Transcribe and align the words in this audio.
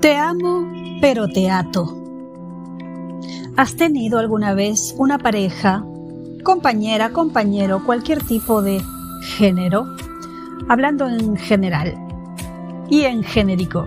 Te 0.00 0.16
amo, 0.16 0.72
pero 1.00 1.28
te 1.28 1.50
ato. 1.50 1.96
¿Has 3.56 3.76
tenido 3.76 4.18
alguna 4.18 4.54
vez 4.54 4.94
una 4.96 5.18
pareja, 5.18 5.84
compañera, 6.42 7.10
compañero, 7.10 7.84
cualquier 7.84 8.22
tipo 8.22 8.62
de 8.62 8.80
género? 9.22 9.84
Hablando 10.68 11.06
en 11.08 11.36
general 11.36 11.94
y 12.88 13.02
en 13.02 13.22
genérico. 13.22 13.86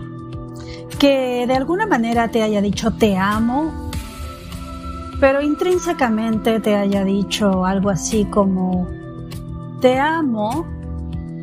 Que 1.00 1.46
de 1.48 1.56
alguna 1.56 1.88
manera 1.88 2.30
te 2.30 2.44
haya 2.44 2.62
dicho 2.62 2.92
te 2.92 3.18
amo, 3.18 3.90
pero 5.20 5.42
intrínsecamente 5.42 6.60
te 6.60 6.76
haya 6.76 7.04
dicho 7.04 7.66
algo 7.66 7.90
así 7.90 8.26
como 8.26 8.88
te 9.82 10.00
amo, 10.00 10.66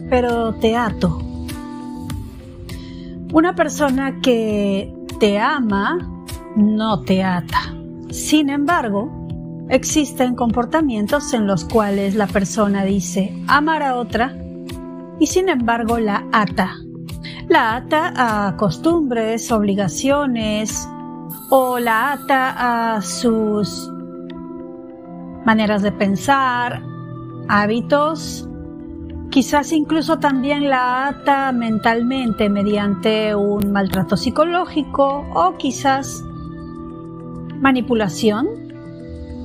pero 0.08 0.54
te 0.54 0.76
ato. 0.76 1.29
Una 3.32 3.54
persona 3.54 4.20
que 4.20 4.92
te 5.20 5.38
ama 5.38 5.98
no 6.56 7.00
te 7.02 7.22
ata. 7.22 7.72
Sin 8.10 8.50
embargo, 8.50 9.08
existen 9.68 10.34
comportamientos 10.34 11.32
en 11.32 11.46
los 11.46 11.64
cuales 11.64 12.16
la 12.16 12.26
persona 12.26 12.84
dice 12.84 13.32
amar 13.46 13.84
a 13.84 13.94
otra 13.94 14.36
y 15.20 15.28
sin 15.28 15.48
embargo 15.48 16.00
la 16.00 16.26
ata. 16.32 16.72
La 17.48 17.76
ata 17.76 18.12
a 18.16 18.56
costumbres, 18.56 19.52
obligaciones 19.52 20.88
o 21.50 21.78
la 21.78 22.12
ata 22.12 22.96
a 22.96 23.00
sus 23.00 23.88
maneras 25.44 25.82
de 25.82 25.92
pensar, 25.92 26.82
hábitos, 27.48 28.49
quizás 29.30 29.72
incluso 29.72 30.18
también 30.18 30.68
la 30.68 31.06
ata 31.06 31.52
mentalmente 31.52 32.48
mediante 32.48 33.34
un 33.34 33.72
maltrato 33.72 34.16
psicológico 34.16 35.24
o 35.34 35.56
quizás 35.56 36.24
manipulación. 37.60 38.48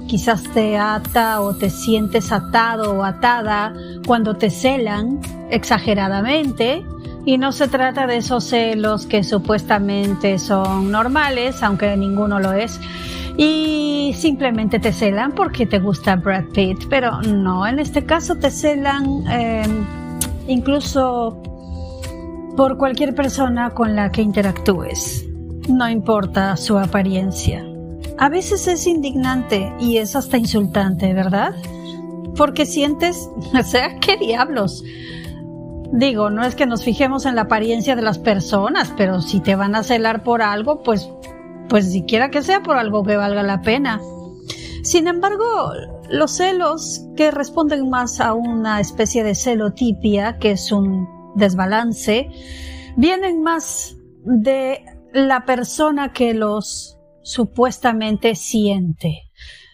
Quizás 0.08 0.44
te 0.54 0.78
ata 0.78 1.42
o 1.42 1.56
te 1.56 1.70
sientes 1.70 2.32
atado 2.32 2.94
o 2.94 3.04
atada 3.04 3.74
cuando 4.06 4.36
te 4.36 4.50
celan 4.50 5.20
exageradamente 5.50 6.86
y 7.26 7.40
no 7.40 7.52
se 7.52 7.68
trata 7.68 8.06
de 8.06 8.18
esos 8.18 8.44
celos 8.44 9.08
que 9.08 9.24
supuestamente 9.24 10.38
son 10.38 10.92
normales, 10.92 11.64
aunque 11.64 11.98
ninguno 11.98 12.40
lo 12.40 12.54
es, 12.54 12.80
y 13.38 14.14
simplemente 14.16 14.80
te 14.80 14.94
celan 14.94 15.34
porque 15.34 15.66
te 15.66 15.80
gusta 15.80 16.16
Brad 16.16 16.46
Pitt, 16.54 16.88
pero 16.90 17.22
no, 17.22 17.68
en 17.68 17.80
este 17.80 18.06
caso 18.06 18.36
te 18.36 18.50
celan 18.50 19.26
em, 19.28 19.86
incluso 20.48 21.42
por 22.56 22.78
cualquier 22.78 23.14
persona 23.14 23.72
con 23.72 23.96
la 23.96 24.12
que 24.12 24.22
interactúes, 24.22 25.26
no 25.68 25.90
importa 25.90 26.56
su 26.56 26.78
apariencia. 26.78 27.66
A 28.18 28.30
veces 28.30 28.68
es 28.68 28.88
indignante 28.88 29.74
y 29.80 29.98
es 29.98 30.16
hasta 30.16 30.38
insultante, 30.38 31.14
¿verdad? 31.14 31.54
Porque 32.38 32.66
sientes, 32.66 33.30
o 33.60 33.64
sea, 33.64 34.00
¿qué 34.00 34.16
diablos? 34.16 34.84
Digo, 35.92 36.30
no 36.30 36.44
es 36.44 36.56
que 36.56 36.66
nos 36.66 36.84
fijemos 36.84 37.26
en 37.26 37.36
la 37.36 37.44
apariencia 37.44 37.96
de 37.96 38.02
las 38.02 38.18
personas, 38.18 38.94
pero 38.96 39.22
si 39.22 39.42
te 39.42 39.56
van 39.56 39.76
a 39.76 39.84
celar 39.84 40.24
por 40.24 40.42
algo, 40.42 40.82
pues 40.82 41.10
pues 41.70 41.92
siquiera 41.92 42.30
que 42.30 42.42
sea 42.42 42.62
por 42.62 42.78
algo 42.78 43.04
que 43.04 43.18
valga 43.18 43.44
la 43.44 43.62
pena. 43.62 44.02
Sin 44.84 45.08
embargo, 45.08 45.72
los 46.10 46.38
celos 46.38 47.06
que 47.16 47.32
responden 47.32 47.90
más 47.90 48.20
a 48.20 48.34
una 48.34 48.80
especie 48.80 49.24
de 49.24 49.36
celotipia, 49.36 50.38
que 50.38 50.52
es 50.52 50.72
un 50.72 51.08
desbalance, 51.36 52.30
vienen 52.96 53.42
más 53.42 53.96
de 54.24 54.86
la 55.14 55.46
persona 55.46 56.14
que 56.14 56.34
los 56.34 56.98
supuestamente 57.24 58.36
siente. 58.36 59.32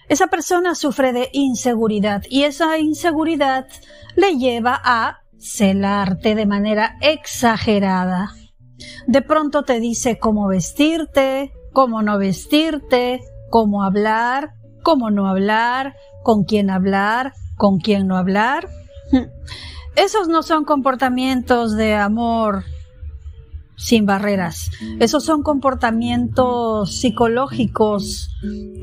Esa 0.07 0.27
persona 0.27 0.75
sufre 0.75 1.13
de 1.13 1.29
inseguridad 1.33 2.23
y 2.29 2.43
esa 2.43 2.77
inseguridad 2.77 3.67
le 4.15 4.37
lleva 4.37 4.79
a 4.83 5.21
celarte 5.37 6.35
de 6.35 6.45
manera 6.45 6.97
exagerada. 7.01 8.29
De 9.07 9.21
pronto 9.21 9.63
te 9.63 9.79
dice 9.79 10.19
cómo 10.19 10.47
vestirte, 10.47 11.53
cómo 11.73 12.01
no 12.01 12.17
vestirte, 12.17 13.21
cómo 13.49 13.83
hablar, 13.83 14.53
cómo 14.83 15.11
no 15.11 15.27
hablar, 15.27 15.95
con 16.23 16.43
quién 16.43 16.69
hablar, 16.69 17.33
con 17.57 17.79
quién 17.79 18.07
no 18.07 18.17
hablar. 18.17 18.69
Esos 19.95 20.27
no 20.27 20.41
son 20.41 20.63
comportamientos 20.63 21.75
de 21.75 21.95
amor 21.95 22.63
sin 23.81 24.05
barreras. 24.05 24.69
Esos 24.99 25.23
son 25.25 25.41
comportamientos 25.41 26.93
psicológicos 26.93 28.29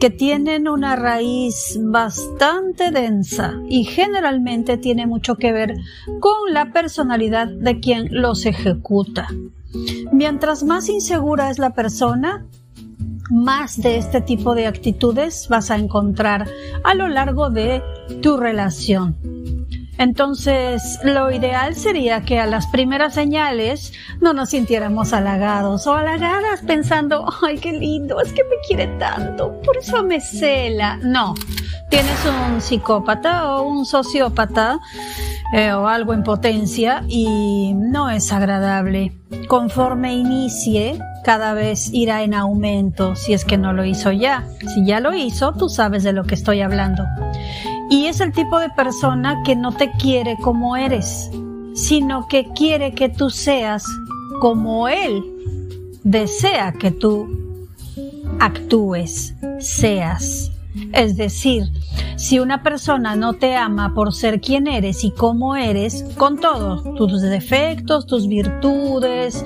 que 0.00 0.10
tienen 0.10 0.68
una 0.68 0.96
raíz 0.96 1.78
bastante 1.80 2.90
densa 2.90 3.54
y 3.68 3.84
generalmente 3.84 4.76
tiene 4.76 5.06
mucho 5.06 5.36
que 5.36 5.52
ver 5.52 5.76
con 6.20 6.52
la 6.52 6.72
personalidad 6.72 7.46
de 7.46 7.78
quien 7.78 8.08
los 8.10 8.44
ejecuta. 8.44 9.28
Mientras 10.12 10.64
más 10.64 10.88
insegura 10.88 11.50
es 11.50 11.58
la 11.58 11.74
persona, 11.74 12.46
más 13.30 13.80
de 13.80 13.98
este 13.98 14.20
tipo 14.20 14.54
de 14.54 14.66
actitudes 14.66 15.48
vas 15.48 15.70
a 15.70 15.76
encontrar 15.76 16.48
a 16.84 16.94
lo 16.94 17.08
largo 17.08 17.50
de 17.50 17.82
tu 18.22 18.36
relación. 18.36 19.16
Entonces, 19.98 21.00
lo 21.02 21.32
ideal 21.32 21.74
sería 21.74 22.22
que 22.22 22.38
a 22.38 22.46
las 22.46 22.68
primeras 22.68 23.14
señales 23.14 23.92
no 24.20 24.32
nos 24.32 24.50
sintiéramos 24.50 25.12
halagados 25.12 25.88
o 25.88 25.94
halagadas 25.94 26.60
pensando, 26.62 27.28
ay, 27.42 27.58
qué 27.58 27.72
lindo, 27.72 28.20
es 28.20 28.32
que 28.32 28.44
me 28.44 28.56
quiere 28.66 28.86
tanto, 28.98 29.60
por 29.62 29.76
eso 29.76 30.04
me 30.04 30.20
cela. 30.20 30.98
No, 31.02 31.34
tienes 31.90 32.16
un 32.24 32.60
psicópata 32.60 33.56
o 33.56 33.62
un 33.62 33.84
sociópata 33.84 34.78
eh, 35.52 35.72
o 35.72 35.88
algo 35.88 36.14
en 36.14 36.22
potencia 36.22 37.04
y 37.08 37.72
no 37.74 38.10
es 38.10 38.32
agradable. 38.32 39.12
Conforme 39.48 40.14
inicie, 40.14 40.98
cada 41.24 41.54
vez 41.54 41.90
irá 41.92 42.22
en 42.22 42.34
aumento 42.34 43.16
si 43.16 43.32
es 43.32 43.44
que 43.44 43.58
no 43.58 43.72
lo 43.72 43.84
hizo 43.84 44.12
ya. 44.12 44.46
Si 44.74 44.84
ya 44.84 45.00
lo 45.00 45.14
hizo, 45.14 45.52
tú 45.52 45.68
sabes 45.68 46.02
de 46.02 46.12
lo 46.12 46.24
que 46.24 46.34
estoy 46.34 46.60
hablando. 46.60 47.04
Y 47.90 48.06
es 48.06 48.20
el 48.20 48.32
tipo 48.32 48.58
de 48.58 48.70
persona 48.70 49.36
que 49.44 49.56
no 49.56 49.72
te 49.72 49.90
quiere 49.92 50.36
como 50.36 50.76
eres, 50.76 51.30
sino 51.74 52.26
que 52.28 52.48
quiere 52.54 52.92
que 52.92 53.08
tú 53.08 53.30
seas 53.30 53.84
como 54.40 54.88
él 54.88 55.22
desea 56.04 56.72
que 56.72 56.90
tú 56.90 57.28
actúes, 58.40 59.34
seas. 59.58 60.50
Es 60.92 61.16
decir, 61.16 61.64
si 62.16 62.38
una 62.38 62.62
persona 62.62 63.16
no 63.16 63.34
te 63.34 63.56
ama 63.56 63.94
por 63.94 64.12
ser 64.12 64.40
quien 64.40 64.66
eres 64.66 65.04
y 65.04 65.10
cómo 65.12 65.56
eres, 65.56 66.04
con 66.16 66.38
todos 66.38 66.82
tus 66.94 67.20
defectos, 67.22 68.06
tus 68.06 68.26
virtudes, 68.26 69.44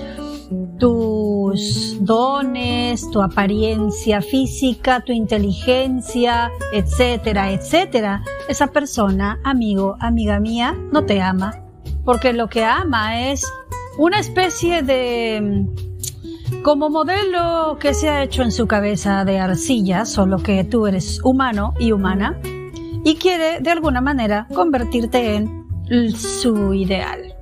tus 0.79 1.97
dones, 2.01 3.09
tu 3.11 3.23
apariencia 3.23 4.21
física, 4.21 5.01
tu 5.01 5.13
inteligencia, 5.13 6.51
etcétera, 6.73 7.53
etcétera, 7.53 8.23
esa 8.49 8.67
persona, 8.69 9.39
amigo, 9.45 9.97
amiga 10.01 10.41
mía, 10.41 10.77
no 10.93 11.05
te 11.05 11.21
ama. 11.21 11.59
Porque 12.05 12.33
lo 12.33 12.49
que 12.49 12.65
ama 12.65 13.31
es 13.31 13.47
una 13.99 14.19
especie 14.19 14.83
de 14.83 15.67
como 16.63 16.91
modelo 16.91 17.77
que 17.81 17.95
se 17.95 18.09
ha 18.09 18.23
hecho 18.23 18.43
en 18.43 18.53
su 18.53 18.67
cabeza 18.67 19.25
de 19.25 19.39
arcilla, 19.39 20.05
solo 20.05 20.39
que 20.39 20.65
tú 20.65 20.87
eres 20.87 21.21
humano 21.25 21.75
y 21.79 21.93
humana, 21.93 22.39
y 23.05 23.17
quiere 23.17 23.61
de 23.61 23.71
alguna 23.71 24.01
manera 24.01 24.47
convertirte 24.55 25.37
en 25.37 26.13
su 26.13 26.75
ideal. 26.75 27.35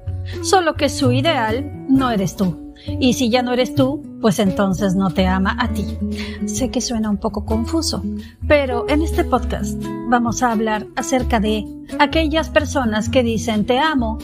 Solo 0.43 0.75
que 0.75 0.89
su 0.89 1.13
ideal 1.13 1.87
no 1.89 2.11
eres 2.11 2.37
tú. 2.37 2.75
Y 2.87 3.13
si 3.15 3.31
ya 3.31 3.43
no 3.43 3.53
eres 3.53 3.75
tú, 3.75 4.03
pues 4.21 4.39
entonces 4.39 4.95
no 4.95 5.11
te 5.11 5.27
ama 5.27 5.57
a 5.59 5.69
ti. 5.69 5.99
Sé 6.47 6.71
que 6.71 6.81
suena 6.81 7.11
un 7.11 7.19
poco 7.19 7.45
confuso, 7.45 8.03
pero 8.49 8.87
en 8.89 9.03
este 9.03 9.25
podcast 9.25 9.83
vamos 10.09 10.43
a 10.43 10.53
hablar 10.53 10.87
acerca 10.97 11.41
de 11.41 11.65
aquellas 11.99 12.49
personas 12.49 13.09
que 13.09 13.23
dicen 13.23 13.67
te 13.67 13.79
amo 13.79 14.19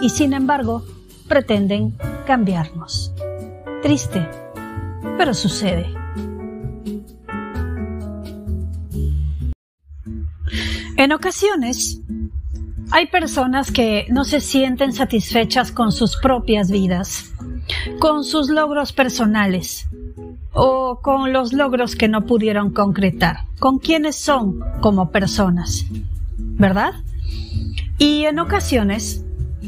y 0.00 0.08
sin 0.08 0.32
embargo 0.32 0.84
pretenden 1.28 1.94
cambiarnos. 2.26 3.12
Triste, 3.82 4.28
pero 5.16 5.34
sucede. 5.34 5.86
En 10.96 11.12
ocasiones, 11.12 12.00
hay 12.90 13.06
personas 13.06 13.70
que 13.70 14.06
no 14.10 14.24
se 14.24 14.40
sienten 14.40 14.92
satisfechas 14.92 15.70
con 15.70 15.92
sus 15.92 16.16
propias 16.16 16.70
vidas 16.70 17.32
con 17.98 18.24
sus 18.24 18.48
logros 18.48 18.92
personales 18.92 19.86
o 20.52 21.00
con 21.02 21.32
los 21.32 21.52
logros 21.52 21.96
que 21.96 22.08
no 22.08 22.26
pudieron 22.26 22.72
concretar, 22.72 23.40
con 23.58 23.78
quienes 23.78 24.16
son 24.16 24.60
como 24.80 25.10
personas, 25.10 25.86
¿verdad? 26.36 26.92
Y 27.98 28.24
en 28.24 28.38
ocasiones 28.38 29.24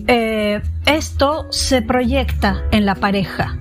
eh, 0.06 0.63
esto 0.87 1.47
se 1.51 1.83
proyecta 1.83 2.65
en 2.71 2.87
la 2.87 2.95
pareja. 2.95 3.59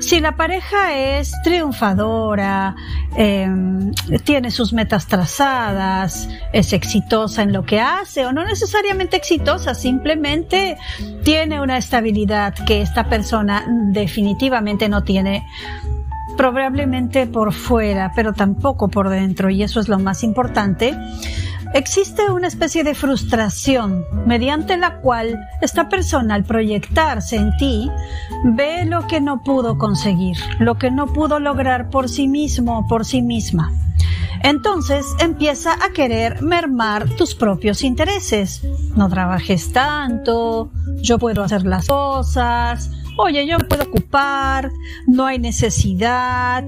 Si 0.00 0.20
la 0.20 0.36
pareja 0.36 0.96
es 0.96 1.32
triunfadora, 1.42 2.74
em, 3.16 3.92
tiene 4.24 4.50
sus 4.50 4.72
metas 4.72 5.06
trazadas, 5.06 6.28
es 6.52 6.72
exitosa 6.72 7.42
en 7.42 7.52
lo 7.52 7.64
que 7.64 7.80
hace 7.80 8.26
o 8.26 8.32
no 8.32 8.44
necesariamente 8.44 9.16
exitosa, 9.16 9.74
simplemente 9.74 10.76
tiene 11.24 11.60
una 11.60 11.76
estabilidad 11.78 12.54
que 12.66 12.82
esta 12.82 13.08
persona 13.08 13.64
definitivamente 13.92 14.88
no 14.88 15.02
tiene 15.02 15.44
probablemente 16.36 17.26
por 17.26 17.52
fuera, 17.52 18.12
pero 18.14 18.32
tampoco 18.32 18.88
por 18.88 19.10
dentro, 19.10 19.50
y 19.50 19.62
eso 19.62 19.80
es 19.80 19.88
lo 19.88 19.98
más 19.98 20.22
importante, 20.22 20.96
Existe 21.72 22.28
una 22.28 22.48
especie 22.48 22.82
de 22.82 22.96
frustración 22.96 24.04
mediante 24.26 24.76
la 24.76 25.00
cual 25.00 25.38
esta 25.60 25.88
persona 25.88 26.34
al 26.34 26.44
proyectarse 26.44 27.36
en 27.36 27.56
ti 27.58 27.88
ve 28.44 28.84
lo 28.86 29.06
que 29.06 29.20
no 29.20 29.42
pudo 29.44 29.78
conseguir, 29.78 30.36
lo 30.58 30.78
que 30.78 30.90
no 30.90 31.06
pudo 31.06 31.38
lograr 31.38 31.88
por 31.88 32.08
sí 32.08 32.26
mismo 32.26 32.78
o 32.78 32.88
por 32.88 33.04
sí 33.04 33.22
misma. 33.22 33.72
Entonces 34.42 35.06
empieza 35.20 35.74
a 35.74 35.92
querer 35.92 36.42
mermar 36.42 37.08
tus 37.10 37.36
propios 37.36 37.84
intereses. 37.84 38.62
No 38.96 39.08
trabajes 39.08 39.72
tanto, 39.72 40.72
yo 41.02 41.18
puedo 41.18 41.44
hacer 41.44 41.64
las 41.64 41.86
cosas, 41.86 42.90
oye, 43.16 43.46
yo 43.46 43.58
me 43.58 43.64
puedo 43.64 43.84
ocupar, 43.84 44.72
no 45.06 45.26
hay 45.26 45.38
necesidad, 45.38 46.64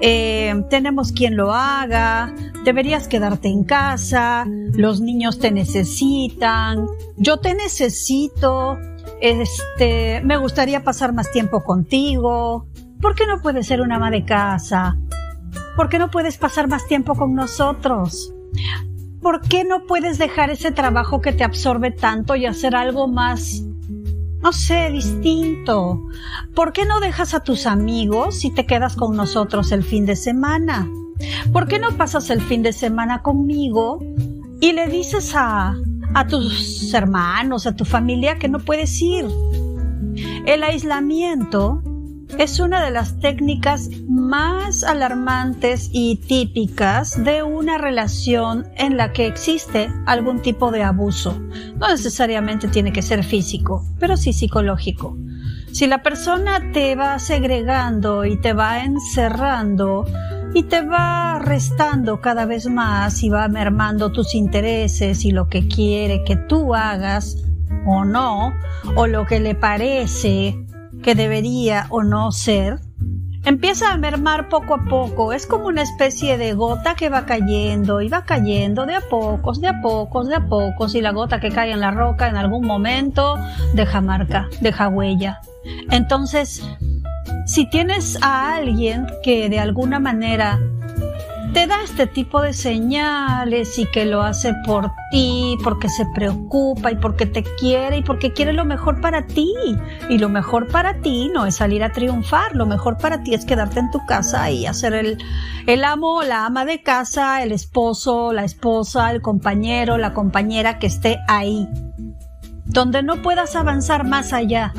eh, 0.00 0.54
tenemos 0.68 1.12
quien 1.12 1.36
lo 1.36 1.52
haga, 1.52 2.34
deberías 2.64 3.08
quedarte 3.08 3.48
en 3.48 3.64
casa, 3.64 4.44
los 4.74 5.00
niños 5.00 5.38
te 5.38 5.50
necesitan, 5.50 6.86
yo 7.16 7.38
te 7.38 7.54
necesito, 7.54 8.78
este, 9.20 10.20
me 10.22 10.36
gustaría 10.36 10.84
pasar 10.84 11.12
más 11.12 11.30
tiempo 11.30 11.62
contigo, 11.64 12.66
¿por 13.00 13.14
qué 13.14 13.26
no 13.26 13.40
puedes 13.40 13.66
ser 13.66 13.80
una 13.80 13.96
ama 13.96 14.10
de 14.10 14.24
casa? 14.24 14.96
¿Por 15.76 15.88
qué 15.88 15.98
no 15.98 16.10
puedes 16.10 16.38
pasar 16.38 16.68
más 16.68 16.86
tiempo 16.86 17.14
con 17.14 17.34
nosotros? 17.34 18.32
¿Por 19.20 19.40
qué 19.42 19.64
no 19.64 19.84
puedes 19.86 20.18
dejar 20.18 20.50
ese 20.50 20.70
trabajo 20.70 21.20
que 21.20 21.32
te 21.32 21.44
absorbe 21.44 21.90
tanto 21.90 22.34
y 22.36 22.46
hacer 22.46 22.74
algo 22.74 23.08
más 23.08 23.65
no 24.46 24.52
sé, 24.52 24.90
distinto. 24.92 26.06
¿Por 26.54 26.72
qué 26.72 26.84
no 26.84 27.00
dejas 27.00 27.34
a 27.34 27.40
tus 27.40 27.66
amigos 27.66 28.38
si 28.38 28.54
te 28.54 28.64
quedas 28.64 28.94
con 28.94 29.16
nosotros 29.16 29.72
el 29.72 29.82
fin 29.82 30.06
de 30.06 30.14
semana? 30.14 30.88
¿Por 31.52 31.66
qué 31.66 31.80
no 31.80 31.96
pasas 31.96 32.30
el 32.30 32.40
fin 32.40 32.62
de 32.62 32.72
semana 32.72 33.22
conmigo 33.22 33.98
y 34.60 34.70
le 34.70 34.86
dices 34.86 35.34
a, 35.34 35.74
a 36.14 36.26
tus 36.28 36.94
hermanos, 36.94 37.66
a 37.66 37.74
tu 37.74 37.84
familia 37.84 38.38
que 38.38 38.48
no 38.48 38.60
puedes 38.60 39.02
ir? 39.02 39.26
El 40.46 40.62
aislamiento 40.62 41.82
es 42.38 42.60
una 42.60 42.84
de 42.84 42.90
las 42.90 43.18
técnicas 43.20 43.88
más 44.08 44.84
alarmantes 44.84 45.88
y 45.92 46.16
típicas 46.16 47.22
de 47.22 47.42
una 47.42 47.78
relación 47.78 48.66
en 48.76 48.96
la 48.96 49.12
que 49.12 49.26
existe 49.26 49.88
algún 50.06 50.42
tipo 50.42 50.70
de 50.70 50.82
abuso. 50.82 51.40
No 51.78 51.88
necesariamente 51.88 52.68
tiene 52.68 52.92
que 52.92 53.02
ser 53.02 53.24
físico, 53.24 53.84
pero 53.98 54.16
sí 54.16 54.32
psicológico. 54.32 55.16
Si 55.72 55.86
la 55.86 56.02
persona 56.02 56.72
te 56.72 56.96
va 56.96 57.18
segregando 57.18 58.24
y 58.24 58.40
te 58.40 58.52
va 58.52 58.84
encerrando 58.84 60.06
y 60.54 60.62
te 60.64 60.80
va 60.80 61.38
restando 61.38 62.20
cada 62.20 62.46
vez 62.46 62.66
más 62.68 63.22
y 63.22 63.28
va 63.28 63.46
mermando 63.48 64.10
tus 64.10 64.34
intereses 64.34 65.24
y 65.24 65.32
lo 65.32 65.48
que 65.48 65.68
quiere 65.68 66.24
que 66.24 66.36
tú 66.36 66.74
hagas 66.74 67.42
o 67.86 68.04
no, 68.04 68.52
o 68.94 69.06
lo 69.06 69.26
que 69.26 69.38
le 69.38 69.54
parece 69.54 70.65
que 71.06 71.14
debería 71.14 71.86
o 71.90 72.02
no 72.02 72.32
ser, 72.32 72.80
empieza 73.44 73.92
a 73.92 73.96
mermar 73.96 74.48
poco 74.48 74.74
a 74.74 74.86
poco. 74.86 75.32
Es 75.32 75.46
como 75.46 75.66
una 75.66 75.82
especie 75.82 76.36
de 76.36 76.52
gota 76.54 76.96
que 76.96 77.08
va 77.08 77.26
cayendo 77.26 78.00
y 78.00 78.08
va 78.08 78.24
cayendo 78.24 78.86
de 78.86 78.96
a 78.96 79.00
pocos, 79.02 79.60
de 79.60 79.68
a 79.68 79.80
pocos, 79.80 80.26
de 80.26 80.34
a 80.34 80.48
pocos. 80.48 80.96
Y 80.96 81.00
la 81.00 81.12
gota 81.12 81.38
que 81.38 81.50
cae 81.50 81.70
en 81.70 81.78
la 81.78 81.92
roca 81.92 82.26
en 82.26 82.34
algún 82.34 82.66
momento 82.66 83.38
deja 83.72 84.00
marca, 84.00 84.48
deja 84.60 84.88
huella. 84.88 85.42
Entonces, 85.92 86.68
si 87.46 87.70
tienes 87.70 88.20
a 88.20 88.56
alguien 88.56 89.06
que 89.22 89.48
de 89.48 89.60
alguna 89.60 90.00
manera 90.00 90.58
te 91.56 91.66
da 91.66 91.82
este 91.82 92.06
tipo 92.06 92.42
de 92.42 92.52
señales 92.52 93.78
y 93.78 93.86
que 93.86 94.04
lo 94.04 94.20
hace 94.20 94.52
por 94.66 94.92
ti, 95.10 95.56
porque 95.64 95.88
se 95.88 96.04
preocupa 96.14 96.92
y 96.92 96.96
porque 96.96 97.24
te 97.24 97.42
quiere 97.58 97.96
y 97.96 98.02
porque 98.02 98.34
quiere 98.34 98.52
lo 98.52 98.66
mejor 98.66 99.00
para 99.00 99.26
ti. 99.26 99.54
Y 100.10 100.18
lo 100.18 100.28
mejor 100.28 100.66
para 100.66 101.00
ti 101.00 101.30
no 101.32 101.46
es 101.46 101.56
salir 101.56 101.82
a 101.82 101.92
triunfar, 101.92 102.54
lo 102.54 102.66
mejor 102.66 102.98
para 102.98 103.22
ti 103.22 103.32
es 103.32 103.46
quedarte 103.46 103.80
en 103.80 103.90
tu 103.90 104.04
casa 104.04 104.50
y 104.50 104.66
hacer 104.66 104.92
el, 104.92 105.16
el 105.66 105.84
amo, 105.84 106.22
la 106.22 106.44
ama 106.44 106.66
de 106.66 106.82
casa, 106.82 107.42
el 107.42 107.52
esposo, 107.52 108.34
la 108.34 108.44
esposa, 108.44 109.10
el 109.10 109.22
compañero, 109.22 109.96
la 109.96 110.12
compañera 110.12 110.78
que 110.78 110.88
esté 110.88 111.20
ahí. 111.26 111.66
Donde 112.66 113.02
no 113.02 113.22
puedas 113.22 113.56
avanzar 113.56 114.04
más 114.04 114.34
allá 114.34 114.74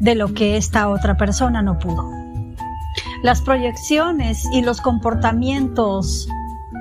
de 0.00 0.14
lo 0.14 0.32
que 0.32 0.56
esta 0.56 0.88
otra 0.88 1.18
persona 1.18 1.60
no 1.60 1.78
pudo. 1.78 2.17
Las 3.22 3.42
proyecciones 3.42 4.44
y 4.52 4.62
los 4.62 4.80
comportamientos 4.80 6.28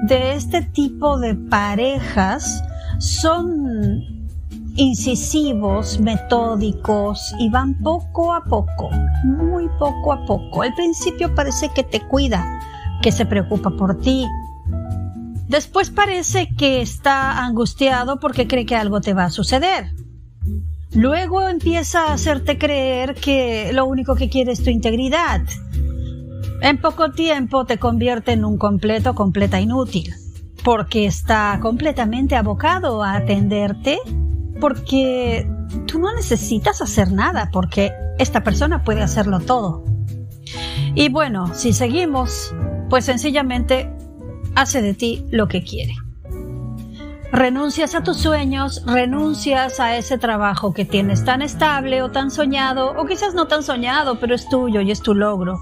de 0.04 0.34
este 0.34 0.62
tipo 0.62 1.18
de 1.18 1.34
parejas 1.34 2.64
son 3.00 4.18
incisivos, 4.76 6.00
metódicos 6.00 7.34
y 7.40 7.50
van 7.50 7.74
poco 7.82 8.36
a 8.36 8.44
poco, 8.44 8.92
muy 9.24 9.68
poco 9.80 10.14
a 10.14 10.26
poco. 10.28 10.62
Al 10.62 10.76
principio 10.76 11.34
parece 11.34 11.70
que 11.74 11.84
te 11.84 12.02
cuida, 12.02 12.46
que 13.02 13.12
se 13.12 13.26
preocupa 13.26 13.72
por 13.72 14.00
ti. 14.00 14.28
Después 15.48 15.90
parece 15.90 16.50
que 16.56 16.82
está 16.82 17.44
angustiado 17.44 18.20
porque 18.20 18.48
cree 18.48 18.68
que 18.68 18.76
algo 18.76 19.02
te 19.02 19.16
va 19.16 19.26
a 19.26 19.32
suceder. 19.32 19.92
Luego 20.94 21.48
empieza 21.48 22.04
a 22.04 22.14
hacerte 22.14 22.60
creer 22.60 23.16
que 23.16 23.72
lo 23.74 23.86
único 23.86 24.16
que 24.16 24.30
quiere 24.30 24.52
es 24.52 24.64
tu 24.64 24.70
integridad 24.70 25.42
en 26.62 26.80
poco 26.80 27.12
tiempo 27.12 27.66
te 27.66 27.78
convierte 27.78 28.32
en 28.32 28.46
un 28.46 28.58
completo, 28.58 29.16
completa 29.16 29.60
inútil, 29.60 30.14
porque 30.64 31.06
está 31.06 31.60
completamente 31.62 32.36
abocado 32.36 33.04
a 33.04 33.16
atenderte, 33.16 34.00
porque 34.60 35.50
tú 35.86 36.00
no 36.00 36.14
necesitas 36.14 36.82
hacer 36.82 37.12
nada, 37.12 37.50
porque 37.52 37.92
esta 38.18 38.44
persona 38.44 38.84
puede 38.84 39.02
hacerlo 39.02 39.40
todo. 39.40 39.84
Y 40.96 41.10
bueno, 41.10 41.54
si 41.54 41.74
seguimos, 41.74 42.54
pues 42.90 43.06
sencillamente 43.06 43.94
hace 44.56 44.82
de 44.82 44.94
ti 44.94 45.26
lo 45.30 45.48
que 45.48 45.64
quiere. 45.64 45.94
Renuncias 47.32 47.94
a 47.94 48.04
tus 48.04 48.18
sueños, 48.18 48.84
renuncias 48.86 49.80
a 49.82 49.98
ese 49.98 50.18
trabajo 50.18 50.74
que 50.74 50.86
tienes 50.86 51.26
tan 51.26 51.42
estable 51.42 52.02
o 52.02 52.10
tan 52.10 52.32
soñado, 52.32 52.94
o 52.98 53.06
quizás 53.06 53.36
no 53.36 53.48
tan 53.48 53.64
soñado, 53.64 54.20
pero 54.20 54.34
es 54.34 54.48
tuyo 54.48 54.82
y 54.82 54.92
es 54.92 55.02
tu 55.02 55.14
logro. 55.14 55.60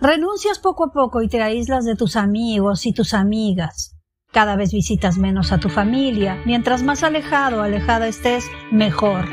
Renuncias 0.00 0.58
poco 0.58 0.84
a 0.84 0.92
poco 0.92 1.22
y 1.22 1.28
te 1.28 1.42
aíslas 1.42 1.86
de 1.86 1.96
tus 1.96 2.16
amigos 2.16 2.84
y 2.84 2.92
tus 2.92 3.14
amigas. 3.14 3.96
Cada 4.30 4.54
vez 4.54 4.72
visitas 4.72 5.16
menos 5.16 5.52
a 5.52 5.58
tu 5.58 5.70
familia. 5.70 6.42
Mientras 6.44 6.82
más 6.82 7.02
alejado 7.02 7.60
o 7.60 7.62
alejada 7.62 8.06
estés, 8.06 8.44
mejor. 8.70 9.24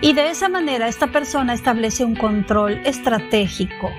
Y 0.00 0.12
de 0.12 0.30
esa 0.30 0.48
manera 0.48 0.88
esta 0.88 1.12
persona 1.12 1.54
establece 1.54 2.04
un 2.04 2.16
control 2.16 2.80
estratégico 2.84 3.90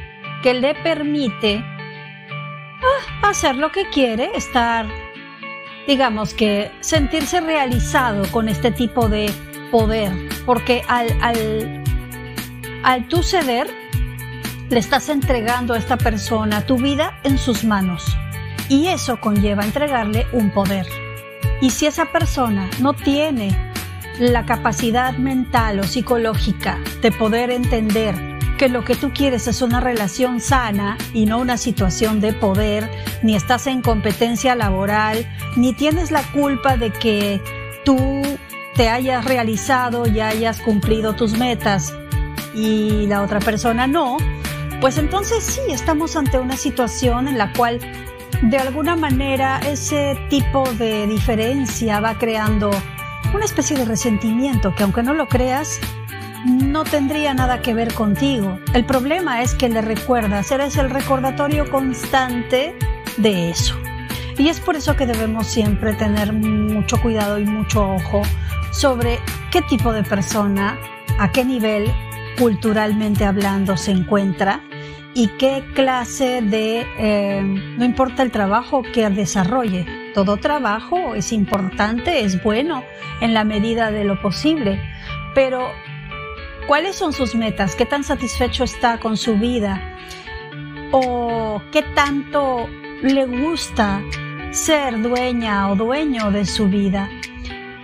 que 0.44 0.54
le 0.54 0.76
permite 0.76 1.64
ah, 1.64 3.30
hacer 3.30 3.56
lo 3.56 3.72
que 3.72 3.90
quiere, 3.90 4.32
estar, 4.36 4.86
digamos 5.88 6.34
que, 6.34 6.70
sentirse 6.82 7.40
realizado 7.40 8.30
con 8.32 8.50
este 8.50 8.72
tipo 8.72 9.08
de 9.08 9.32
poder. 9.72 10.12
Porque 10.46 10.84
al, 10.90 11.08
al, 11.22 11.84
al 12.84 13.08
tú 13.08 13.24
ceder, 13.24 13.81
le 14.72 14.80
estás 14.80 15.10
entregando 15.10 15.74
a 15.74 15.78
esta 15.78 15.98
persona 15.98 16.66
tu 16.66 16.78
vida 16.78 17.20
en 17.24 17.38
sus 17.38 17.66
manos. 17.66 18.06
Y 18.70 18.88
eso 18.88 19.20
conlleva 19.20 19.66
entregarle 19.66 20.26
un 20.32 20.50
poder. 20.52 20.88
Y 21.60 21.72
si 21.72 21.86
esa 21.86 22.06
persona 22.06 22.70
no 22.80 22.94
tiene 22.94 23.56
la 24.18 24.46
capacidad 24.46 25.14
mental 25.18 25.80
o 25.80 25.84
psicológica 25.84 26.80
de 27.02 27.12
poder 27.12 27.52
entender 27.52 28.16
que 28.58 28.70
lo 28.70 28.86
que 28.86 28.96
tú 28.96 29.12
quieres 29.14 29.48
es 29.48 29.62
una 29.62 29.82
relación 29.82 30.40
sana 30.40 30.98
y 31.14 31.26
no 31.26 31.40
una 31.40 31.58
situación 31.58 32.22
de 32.22 32.32
poder, 32.32 32.90
ni 33.24 33.36
estás 33.36 33.68
en 33.68 33.82
competencia 33.82 34.56
laboral, 34.56 35.28
ni 35.58 35.74
tienes 35.74 36.12
la 36.12 36.24
culpa 36.32 36.78
de 36.78 36.92
que 36.92 37.42
tú 37.84 37.98
te 38.76 38.88
hayas 38.88 39.26
realizado 39.26 40.08
y 40.08 40.22
hayas 40.22 40.62
cumplido 40.62 41.14
tus 41.14 41.38
metas 41.38 41.94
y 42.54 43.08
la 43.08 43.22
otra 43.22 43.40
persona 43.40 43.88
no, 43.88 44.18
pues 44.82 44.98
entonces 44.98 45.44
sí, 45.44 45.62
estamos 45.70 46.16
ante 46.16 46.40
una 46.40 46.58
situación 46.58 47.28
en 47.28 47.38
la 47.38 47.54
cual 47.54 47.80
de 48.42 48.58
alguna 48.58 48.96
manera 48.96 49.60
ese 49.60 50.18
tipo 50.28 50.64
de 50.74 51.06
diferencia 51.06 52.00
va 52.00 52.18
creando 52.18 52.72
una 53.32 53.46
especie 53.46 53.78
de 53.78 53.86
resentimiento 53.86 54.74
que 54.76 54.82
aunque 54.82 55.04
no 55.04 55.14
lo 55.14 55.28
creas, 55.28 55.80
no 56.46 56.84
tendría 56.84 57.36
nada 57.36 57.62
que 57.62 57.76
ver 57.76 57.94
contigo. 57.94 58.58
El 58.74 58.84
problema 58.84 59.44
es 59.44 59.54
que 59.54 59.70
le 59.70 59.82
recuerdas, 59.82 60.52
eres 60.52 60.76
el 60.78 60.90
recordatorio 60.90 61.70
constante 61.70 62.76
de 63.18 63.52
eso. 63.52 63.76
Y 64.40 64.50
es 64.50 64.60
por 64.60 64.76
eso 64.76 64.96
que 64.96 65.06
debemos 65.06 65.46
siempre 65.46 65.94
tener 65.94 66.34
mucho 66.34 67.00
cuidado 67.00 67.38
y 67.38 67.46
mucho 67.46 67.88
ojo 67.88 68.24
sobre 68.72 69.20
qué 69.52 69.62
tipo 69.62 69.94
de 69.94 70.02
persona, 70.02 70.80
a 71.20 71.32
qué 71.32 71.46
nivel 71.46 71.94
culturalmente 72.40 73.26
hablando 73.26 73.78
se 73.78 73.92
encuentra 73.92 74.64
y 75.14 75.28
qué 75.38 75.64
clase 75.74 76.42
de, 76.42 76.86
eh, 76.98 77.42
no 77.42 77.84
importa 77.84 78.24
el 78.24 78.32
trabajo 78.32 78.82
que 78.82 79.10
desarrolle, 79.10 79.86
todo 80.14 80.38
trabajo 80.38 81.16
es 81.16 81.32
importante, 81.32 82.22
es 82.22 82.42
bueno 82.44 82.84
en 83.20 83.34
la 83.34 83.44
medida 83.44 83.92
de 83.92 84.04
lo 84.04 84.22
posible, 84.22 84.82
pero 85.36 85.72
¿cuáles 86.68 86.96
son 86.96 87.14
sus 87.14 87.36
metas? 87.36 87.76
¿Qué 87.76 87.86
tan 87.86 88.04
satisfecho 88.04 88.64
está 88.64 89.00
con 89.00 89.18
su 89.18 89.36
vida? 89.36 89.82
¿O 90.92 91.62
qué 91.72 91.84
tanto 91.96 92.68
le 93.02 93.26
gusta 93.26 94.02
ser 94.52 95.02
dueña 95.02 95.70
o 95.72 95.76
dueño 95.76 96.32
de 96.32 96.46
su 96.46 96.68
vida? 96.68 97.10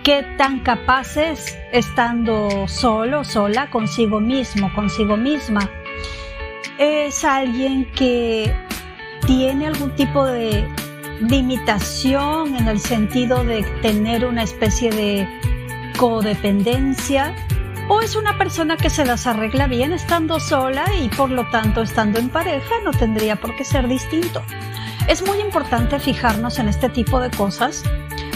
¿Qué 0.02 0.24
tan 0.38 0.60
capaces 0.60 1.58
estando 1.72 2.66
solo, 2.68 3.24
sola, 3.24 3.68
consigo 3.70 4.20
mismo, 4.20 4.72
consigo 4.74 5.16
misma? 5.16 5.68
Es 6.78 7.24
alguien 7.24 7.90
que 7.92 8.54
tiene 9.26 9.66
algún 9.66 9.94
tipo 9.96 10.24
de 10.24 10.66
limitación 11.20 12.54
en 12.54 12.68
el 12.68 12.78
sentido 12.78 13.42
de 13.42 13.64
tener 13.82 14.24
una 14.24 14.44
especie 14.44 14.90
de 14.90 15.28
codependencia 15.96 17.34
o 17.88 18.00
es 18.00 18.14
una 18.14 18.38
persona 18.38 18.76
que 18.76 18.90
se 18.90 19.04
las 19.04 19.26
arregla 19.26 19.66
bien 19.66 19.92
estando 19.92 20.38
sola 20.38 20.84
y 21.02 21.08
por 21.08 21.30
lo 21.30 21.48
tanto 21.50 21.82
estando 21.82 22.20
en 22.20 22.28
pareja 22.28 22.74
no 22.84 22.92
tendría 22.92 23.34
por 23.36 23.56
qué 23.56 23.64
ser 23.64 23.88
distinto. 23.88 24.42
Es 25.08 25.26
muy 25.26 25.40
importante 25.40 25.98
fijarnos 25.98 26.58
en 26.58 26.68
este 26.68 26.88
tipo 26.88 27.18
de 27.18 27.30
cosas 27.30 27.82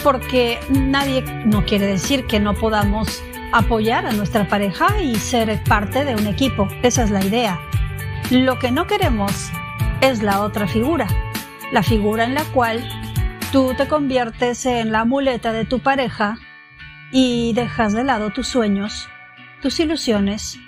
porque 0.03 0.59
nadie 0.69 1.23
no 1.45 1.65
quiere 1.65 1.87
decir 1.87 2.27
que 2.27 2.41
no 2.41 2.55
podamos 2.55 3.23
apoyar 3.53 4.07
a 4.07 4.13
nuestra 4.13 4.49
pareja 4.49 5.01
y 5.01 5.15
ser 5.15 5.63
parte 5.65 6.05
de 6.05 6.17
un 6.17 6.27
equipo. 6.27 6.67
Esa 6.83 7.05
es 7.05 7.11
la 7.11 7.25
idea. 7.25 7.61
Lo 8.33 8.59
que 8.59 8.71
no 8.71 8.87
queremos 8.87 9.51
es 10.01 10.23
la 10.23 10.41
otra 10.41 10.67
figura, 10.67 11.07
la 11.71 11.83
figura 11.83 12.25
en 12.25 12.33
la 12.33 12.45
cual 12.45 12.83
tú 13.53 13.75
te 13.77 13.87
conviertes 13.87 14.65
en 14.65 14.91
la 14.91 15.05
muleta 15.05 15.53
de 15.53 15.67
tu 15.67 15.81
pareja 15.81 16.39
y 17.13 17.53
dejas 17.53 17.93
de 17.93 18.05
lado 18.05 18.31
tus 18.31 18.49
sueños, 18.49 19.07
tus 19.61 19.79
ilusiones 19.81 20.59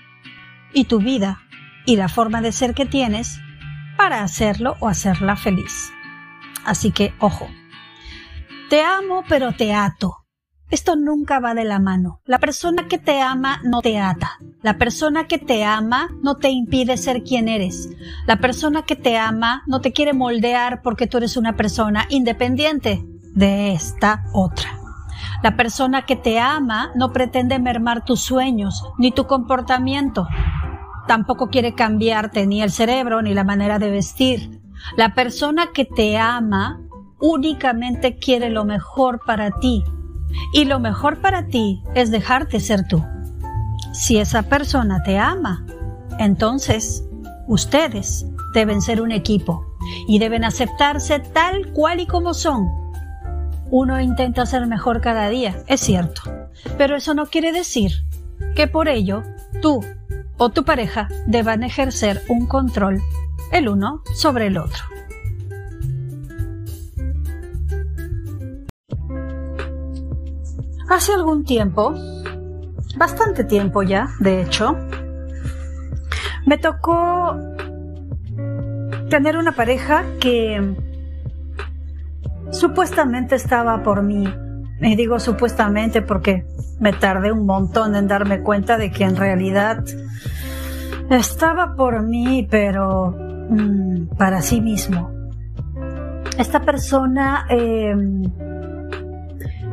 y 0.74 0.84
tu 0.84 0.98
vida 0.98 1.40
y 1.86 1.96
la 1.96 2.10
forma 2.10 2.42
de 2.42 2.52
ser 2.52 2.74
que 2.74 2.84
tienes 2.84 3.40
para 3.96 4.22
hacerlo 4.22 4.76
o 4.80 4.88
hacerla 4.90 5.34
feliz. 5.34 5.90
Así 6.66 6.90
que, 6.90 7.14
ojo, 7.18 7.48
te 8.68 8.82
amo 8.82 9.24
pero 9.26 9.52
te 9.52 9.72
ato. 9.72 10.23
Esto 10.70 10.96
nunca 10.96 11.40
va 11.40 11.54
de 11.54 11.64
la 11.64 11.78
mano. 11.78 12.20
La 12.24 12.38
persona 12.38 12.88
que 12.88 12.98
te 12.98 13.20
ama 13.20 13.60
no 13.64 13.82
te 13.82 13.98
ata. 13.98 14.38
La 14.62 14.78
persona 14.78 15.26
que 15.26 15.38
te 15.38 15.62
ama 15.62 16.08
no 16.22 16.36
te 16.36 16.48
impide 16.48 16.96
ser 16.96 17.22
quien 17.22 17.48
eres. 17.48 17.90
La 18.26 18.36
persona 18.36 18.82
que 18.82 18.96
te 18.96 19.18
ama 19.18 19.62
no 19.66 19.80
te 19.80 19.92
quiere 19.92 20.14
moldear 20.14 20.80
porque 20.82 21.06
tú 21.06 21.18
eres 21.18 21.36
una 21.36 21.54
persona 21.54 22.06
independiente 22.08 23.04
de 23.34 23.72
esta 23.72 24.24
otra. 24.32 24.70
La 25.42 25.54
persona 25.54 26.06
que 26.06 26.16
te 26.16 26.40
ama 26.40 26.90
no 26.94 27.12
pretende 27.12 27.58
mermar 27.58 28.04
tus 28.04 28.22
sueños 28.22 28.84
ni 28.96 29.12
tu 29.12 29.26
comportamiento. 29.26 30.26
Tampoco 31.06 31.50
quiere 31.50 31.74
cambiarte 31.74 32.46
ni 32.46 32.62
el 32.62 32.70
cerebro 32.70 33.20
ni 33.20 33.34
la 33.34 33.44
manera 33.44 33.78
de 33.78 33.90
vestir. 33.90 34.62
La 34.96 35.14
persona 35.14 35.66
que 35.74 35.84
te 35.84 36.16
ama 36.16 36.80
únicamente 37.20 38.16
quiere 38.16 38.48
lo 38.48 38.64
mejor 38.64 39.20
para 39.26 39.50
ti 39.50 39.84
y 40.52 40.64
lo 40.64 40.78
mejor 40.80 41.20
para 41.20 41.46
ti 41.46 41.82
es 41.94 42.10
dejarte 42.10 42.60
ser 42.60 42.86
tú. 42.86 43.04
Si 43.92 44.18
esa 44.18 44.42
persona 44.42 45.02
te 45.02 45.18
ama, 45.18 45.64
entonces 46.18 47.04
ustedes 47.46 48.26
deben 48.54 48.80
ser 48.80 49.00
un 49.00 49.12
equipo 49.12 49.64
y 50.08 50.18
deben 50.18 50.44
aceptarse 50.44 51.18
tal 51.18 51.72
cual 51.72 52.00
y 52.00 52.06
como 52.06 52.34
son. 52.34 52.68
Uno 53.70 54.00
intenta 54.00 54.46
ser 54.46 54.66
mejor 54.66 55.00
cada 55.00 55.28
día, 55.28 55.56
es 55.66 55.80
cierto, 55.80 56.22
pero 56.78 56.96
eso 56.96 57.14
no 57.14 57.26
quiere 57.26 57.52
decir 57.52 58.04
que 58.54 58.68
por 58.68 58.88
ello 58.88 59.22
tú 59.60 59.80
o 60.36 60.50
tu 60.50 60.64
pareja 60.64 61.08
deban 61.26 61.62
ejercer 61.62 62.22
un 62.28 62.46
control 62.46 63.02
el 63.52 63.68
uno 63.68 64.02
sobre 64.14 64.46
el 64.48 64.58
otro. 64.58 64.93
Hace 70.88 71.14
algún 71.14 71.44
tiempo, 71.44 71.94
bastante 72.96 73.44
tiempo 73.44 73.82
ya, 73.82 74.08
de 74.20 74.42
hecho, 74.42 74.76
me 76.46 76.58
tocó 76.58 77.36
tener 79.08 79.36
una 79.36 79.52
pareja 79.52 80.04
que 80.20 80.74
supuestamente 82.50 83.34
estaba 83.34 83.82
por 83.82 84.02
mí. 84.02 84.28
Y 84.80 84.96
digo 84.96 85.18
supuestamente 85.20 86.02
porque 86.02 86.44
me 86.80 86.92
tardé 86.92 87.32
un 87.32 87.46
montón 87.46 87.96
en 87.96 88.06
darme 88.06 88.40
cuenta 88.40 88.76
de 88.76 88.90
que 88.90 89.04
en 89.04 89.16
realidad 89.16 89.84
estaba 91.10 91.74
por 91.76 92.02
mí, 92.02 92.46
pero 92.50 93.14
mm, 93.48 94.16
para 94.18 94.42
sí 94.42 94.60
mismo. 94.60 95.10
Esta 96.36 96.60
persona 96.60 97.46
eh, 97.48 97.94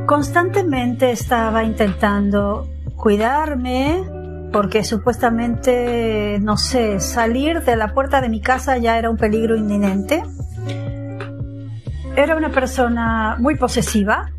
constantemente 0.06 1.10
estaba 1.10 1.64
intentando 1.64 2.68
cuidarme 2.96 4.02
porque 4.52 4.84
supuestamente, 4.84 6.38
no 6.40 6.56
sé, 6.56 7.00
salir 7.00 7.62
de 7.62 7.76
la 7.76 7.94
puerta 7.94 8.20
de 8.20 8.28
mi 8.28 8.40
casa 8.40 8.76
ya 8.76 8.98
era 8.98 9.08
un 9.08 9.16
peligro 9.16 9.56
inminente. 9.56 10.22
Era 12.14 12.36
una 12.36 12.50
persona 12.50 13.36
muy 13.38 13.56
posesiva. 13.56 14.30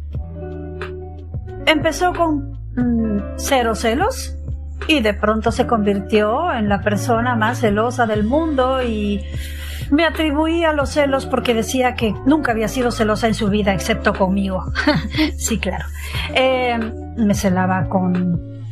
Empezó 1.66 2.14
con 2.14 2.52
mm, 2.76 3.38
cero 3.38 3.74
celos 3.74 4.38
y 4.88 5.02
de 5.02 5.14
pronto 5.16 5.52
se 5.52 5.66
convirtió 5.66 6.54
en 6.54 6.70
la 6.70 6.82
persona 6.82 7.36
más 7.36 7.60
celosa 7.60 8.06
del 8.06 8.24
mundo 8.24 8.84
y 8.84 9.24
me 9.92 10.06
atribuía 10.06 10.74
los 10.74 10.90
celos 10.90 11.26
porque 11.26 11.54
decía 11.54 11.96
que 11.96 12.14
nunca 12.26 12.52
había 12.52 12.68
sido 12.68 12.92
celosa 12.92 13.28
en 13.28 13.34
su 13.34 13.50
vida 13.50 13.74
excepto 13.74 14.14
conmigo. 14.14 14.64
sí, 15.38 15.60
claro. 15.60 15.86
Eh, 16.34 16.78
me 17.18 17.34
celaba 17.34 17.90
con 17.90 18.64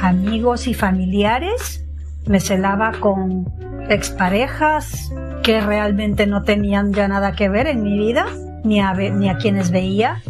amigos 0.00 0.66
y 0.66 0.74
familiares, 0.74 1.84
me 2.26 2.40
celaba 2.40 2.92
con 3.00 3.46
exparejas 3.88 5.12
que 5.42 5.60
realmente 5.60 6.26
no 6.26 6.42
tenían 6.42 6.92
ya 6.92 7.08
nada 7.08 7.32
que 7.32 7.48
ver 7.48 7.66
en 7.66 7.82
mi 7.82 7.98
vida, 7.98 8.26
ni 8.64 8.80
a, 8.80 8.92
ni 8.94 9.28
a 9.28 9.36
quienes 9.36 9.70
veía. 9.70 10.22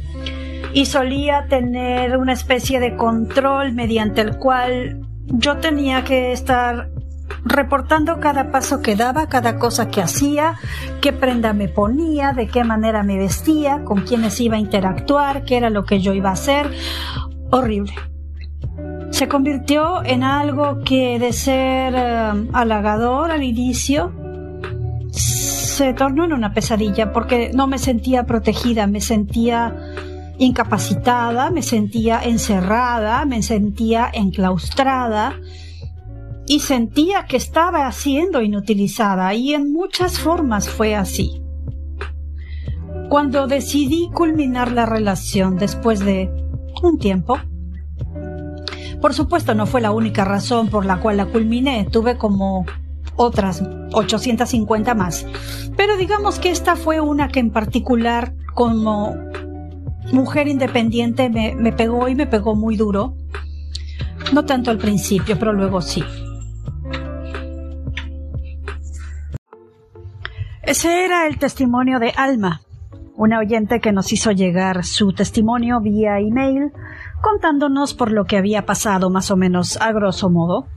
Y 0.73 0.87
solía 0.87 1.47
tener 1.49 2.17
una 2.17 2.33
especie 2.33 2.81
de 2.81 2.97
control 2.97 3.73
mediante 3.73 4.23
el 4.23 4.39
cual 4.39 5.01
yo 5.27 5.59
tenía 5.59 6.03
que 6.05 6.33
estar 6.33 6.89
reportando 7.45 8.21
cada 8.21 8.51
paso 8.51 8.83
que 8.83 8.97
daba, 8.97 9.29
cada 9.29 9.59
cosa 9.59 9.89
que 9.89 10.03
hacía, 10.03 10.55
qué 11.01 11.13
prenda 11.13 11.53
me 11.53 11.69
ponía, 11.69 12.33
de 12.33 12.49
qué 12.49 12.65
manera 12.65 13.03
me 13.03 13.19
vestía, 13.19 13.85
con 13.85 14.03
quiénes 14.03 14.41
iba 14.41 14.57
a 14.57 14.61
interactuar, 14.61 15.45
qué 15.45 15.57
era 15.57 15.71
lo 15.71 15.85
que 15.85 16.01
yo 16.01 16.13
iba 16.13 16.31
a 16.31 16.35
hacer. 16.35 16.71
Horrible. 17.51 17.93
Se 19.11 19.29
convirtió 19.29 20.03
en 20.05 20.25
algo 20.25 20.81
que 20.85 21.19
de 21.19 21.33
ser 21.33 21.95
eh, 21.95 22.49
halagador 22.53 23.31
al 23.31 23.43
inicio, 23.43 24.13
se 25.11 25.93
tornó 25.95 26.25
en 26.25 26.33
una 26.33 26.55
pesadilla 26.55 27.13
porque 27.13 27.51
no 27.55 27.67
me 27.67 27.79
sentía 27.79 28.25
protegida, 28.25 28.87
me 28.87 29.01
sentía 29.01 29.75
incapacitada, 30.39 31.51
me 31.51 31.63
sentía 31.63 32.21
encerrada, 32.23 33.25
me 33.25 33.43
sentía 33.43 34.11
enclaustrada 34.13 35.35
y 36.47 36.61
sentía 36.61 37.27
que 37.27 37.37
estaba 37.37 37.91
siendo 37.93 38.43
inutilizada 38.43 39.35
y 39.35 39.55
en 39.55 39.73
muchas 39.73 40.19
formas 40.19 40.69
fue 40.69 40.95
así. 40.95 41.43
Cuando 43.09 43.47
decidí 43.47 44.11
culminar 44.13 44.73
la 44.73 44.87
relación 44.87 45.57
después 45.57 46.01
de 46.01 46.31
un 46.83 46.99
tiempo, 46.99 47.39
por 49.01 49.15
supuesto 49.15 49.55
no 49.55 49.67
fue 49.67 49.81
la 49.81 49.91
única 49.91 50.25
razón 50.25 50.69
por 50.69 50.87
la 50.87 51.01
cual 51.01 51.17
la 51.19 51.27
culminé, 51.27 51.87
tuve 51.91 52.17
como 52.17 52.65
otras 53.17 53.63
850 53.93 54.95
más, 54.95 55.27
pero 55.77 55.97
digamos 55.97 56.39
que 56.39 56.51
esta 56.51 56.77
fue 56.77 57.01
una 57.01 57.29
que 57.29 57.41
en 57.41 57.51
particular 57.51 58.35
como 58.55 59.15
mujer 60.13 60.49
independiente 60.49 61.29
me, 61.31 61.55
me 61.55 61.73
pegó 61.73 62.09
y 62.09 62.15
me 62.15 62.27
pegó 62.27 62.55
muy 62.55 62.77
duro 62.77 63.17
No 64.33 64.45
tanto 64.45 64.71
al 64.71 64.79
principio, 64.79 65.39
pero 65.39 65.53
luego 65.53 65.81
sí. 65.81 66.03
Ese 70.73 71.05
era 71.05 71.27
el 71.27 71.37
testimonio 71.37 71.99
de 71.99 72.15
Alma, 72.17 72.63
una 73.15 73.41
oyente 73.41 73.79
que 73.79 73.93
nos 73.93 74.11
hizo 74.11 74.31
llegar 74.31 74.87
su 74.87 75.13
testimonio 75.13 75.81
vía 75.83 76.19
email, 76.19 76.73
contándonos 77.21 77.93
por 77.93 78.11
lo 78.11 78.25
que 78.25 78.39
había 78.39 78.65
pasado 78.65 79.11
más 79.11 79.31
o 79.31 79.37
menos 79.37 79.79
a 79.83 79.93
grosso 79.93 80.31
modo, 80.31 80.69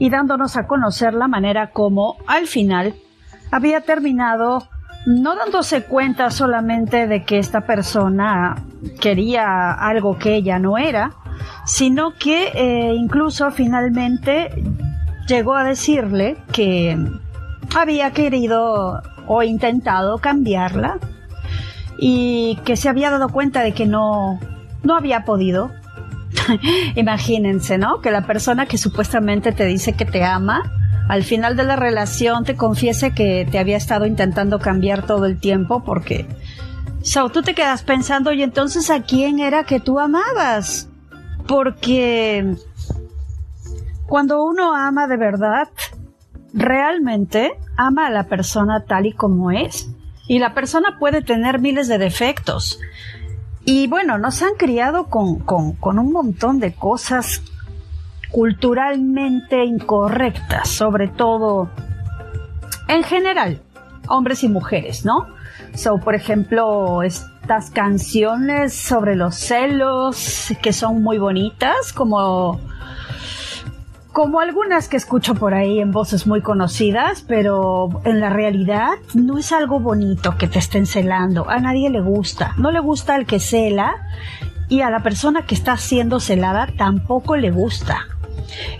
y 0.00 0.10
dándonos 0.10 0.56
a 0.56 0.66
conocer 0.66 1.14
la 1.14 1.28
manera 1.28 1.70
como, 1.70 2.16
al 2.26 2.48
final, 2.48 2.96
había 3.52 3.82
terminado 3.82 4.66
no 5.06 5.36
dándose 5.36 5.84
cuenta 5.84 6.32
solamente 6.32 7.06
de 7.06 7.24
que 7.24 7.38
esta 7.38 7.60
persona 7.60 8.56
quería 9.00 9.70
algo 9.70 10.18
que 10.18 10.34
ella 10.34 10.58
no 10.58 10.78
era, 10.78 11.12
sino 11.64 12.14
que 12.18 12.48
eh, 12.56 12.92
incluso 12.96 13.52
finalmente 13.52 14.50
llegó 15.28 15.54
a 15.54 15.62
decirle 15.62 16.38
que 16.52 16.98
había 17.76 18.12
querido 18.12 19.02
o 19.26 19.42
intentado 19.42 20.18
cambiarla 20.18 20.98
y 21.98 22.58
que 22.64 22.76
se 22.76 22.88
había 22.88 23.10
dado 23.10 23.28
cuenta 23.28 23.62
de 23.62 23.72
que 23.72 23.86
no, 23.86 24.40
no 24.82 24.96
había 24.96 25.24
podido. 25.24 25.70
Imagínense, 26.94 27.78
¿no? 27.78 28.00
Que 28.00 28.10
la 28.10 28.26
persona 28.26 28.66
que 28.66 28.78
supuestamente 28.78 29.52
te 29.52 29.64
dice 29.64 29.92
que 29.94 30.04
te 30.04 30.24
ama, 30.24 30.72
al 31.08 31.24
final 31.24 31.56
de 31.56 31.64
la 31.64 31.76
relación 31.76 32.44
te 32.44 32.54
confiese 32.54 33.12
que 33.12 33.46
te 33.50 33.58
había 33.58 33.76
estado 33.76 34.06
intentando 34.06 34.58
cambiar 34.58 35.06
todo 35.06 35.26
el 35.26 35.38
tiempo 35.38 35.82
porque... 35.84 36.26
So, 37.02 37.28
tú 37.30 37.42
te 37.42 37.54
quedas 37.54 37.82
pensando, 37.82 38.32
y 38.32 38.42
entonces 38.42 38.90
a 38.90 39.02
quién 39.02 39.38
era 39.38 39.64
que 39.64 39.80
tú 39.80 39.98
amabas? 39.98 40.88
Porque 41.46 42.56
cuando 44.06 44.42
uno 44.42 44.74
ama 44.74 45.06
de 45.06 45.16
verdad, 45.16 45.68
realmente 46.52 47.52
ama 47.76 48.06
a 48.06 48.10
la 48.10 48.24
persona 48.24 48.84
tal 48.84 49.06
y 49.06 49.12
como 49.12 49.50
es. 49.50 49.90
Y 50.26 50.38
la 50.38 50.54
persona 50.54 50.96
puede 50.98 51.22
tener 51.22 51.58
miles 51.58 51.88
de 51.88 51.98
defectos. 51.98 52.78
Y 53.64 53.86
bueno, 53.86 54.18
nos 54.18 54.42
han 54.42 54.54
criado 54.58 55.06
con, 55.06 55.40
con, 55.40 55.98
un 55.98 56.12
montón 56.12 56.58
de 56.58 56.72
cosas 56.72 57.42
culturalmente 58.30 59.64
incorrectas, 59.64 60.68
sobre 60.68 61.08
todo 61.08 61.70
en 62.88 63.02
general, 63.02 63.60
hombres 64.08 64.42
y 64.42 64.48
mujeres, 64.48 65.04
¿no? 65.04 65.26
So, 65.74 65.98
por 65.98 66.14
ejemplo, 66.14 67.02
estas 67.02 67.70
canciones 67.70 68.74
sobre 68.74 69.16
los 69.16 69.34
celos 69.34 70.48
que 70.62 70.72
son 70.72 71.02
muy 71.02 71.18
bonitas, 71.18 71.92
como 71.92 72.60
como 74.18 74.40
algunas 74.40 74.88
que 74.88 74.96
escucho 74.96 75.36
por 75.36 75.54
ahí 75.54 75.78
en 75.78 75.92
voces 75.92 76.26
muy 76.26 76.40
conocidas, 76.40 77.24
pero 77.28 78.02
en 78.04 78.18
la 78.18 78.30
realidad 78.30 78.94
no 79.14 79.38
es 79.38 79.52
algo 79.52 79.78
bonito 79.78 80.36
que 80.36 80.48
te 80.48 80.58
estén 80.58 80.86
celando. 80.86 81.48
A 81.48 81.60
nadie 81.60 81.88
le 81.88 82.00
gusta. 82.00 82.52
No 82.56 82.72
le 82.72 82.80
gusta 82.80 83.14
al 83.14 83.26
que 83.26 83.38
cela 83.38 83.94
y 84.68 84.80
a 84.80 84.90
la 84.90 85.04
persona 85.04 85.42
que 85.42 85.54
está 85.54 85.76
siendo 85.76 86.18
celada 86.18 86.66
tampoco 86.76 87.36
le 87.36 87.52
gusta. 87.52 88.08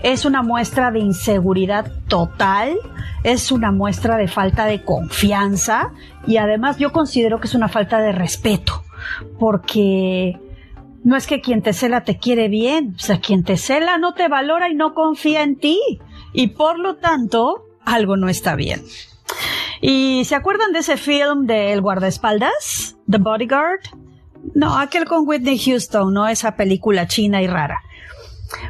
Es 0.03 0.25
una 0.25 0.41
muestra 0.41 0.91
de 0.91 0.99
inseguridad 0.99 1.89
total, 2.09 2.75
es 3.23 3.53
una 3.53 3.71
muestra 3.71 4.17
de 4.17 4.27
falta 4.27 4.65
de 4.65 4.83
confianza 4.83 5.93
y 6.27 6.35
además 6.35 6.79
yo 6.79 6.91
considero 6.91 7.39
que 7.39 7.47
es 7.47 7.55
una 7.55 7.69
falta 7.69 8.01
de 8.01 8.11
respeto 8.11 8.83
porque 9.39 10.37
no 11.09 11.17
es 11.17 11.25
que 11.25 11.41
quien 11.41 11.63
te 11.63 11.73
cela 11.73 12.03
te 12.03 12.19
quiere 12.19 12.49
bien, 12.49 12.93
o 12.95 12.99
sea, 12.99 13.19
quien 13.19 13.43
te 13.43 13.57
cela 13.57 13.97
no 13.97 14.13
te 14.13 14.27
valora 14.27 14.69
y 14.69 14.75
no 14.75 14.93
confía 14.93 15.41
en 15.41 15.55
ti. 15.55 15.79
Y 16.33 16.49
por 16.49 16.77
lo 16.77 16.97
tanto, 16.97 17.63
algo 17.83 18.15
no 18.15 18.29
está 18.29 18.53
bien. 18.53 18.83
¿Y 19.81 20.23
se 20.25 20.35
acuerdan 20.35 20.71
de 20.71 20.79
ese 20.79 20.97
film 20.97 21.47
de 21.47 21.73
El 21.73 21.81
guardaespaldas? 21.81 22.95
The 23.09 23.17
Bodyguard. 23.17 23.79
No, 24.53 24.77
aquel 24.77 25.05
con 25.05 25.27
Whitney 25.27 25.57
Houston, 25.57 26.13
no 26.13 26.27
esa 26.27 26.55
película 26.55 27.07
china 27.07 27.41
y 27.41 27.47
rara. 27.47 27.79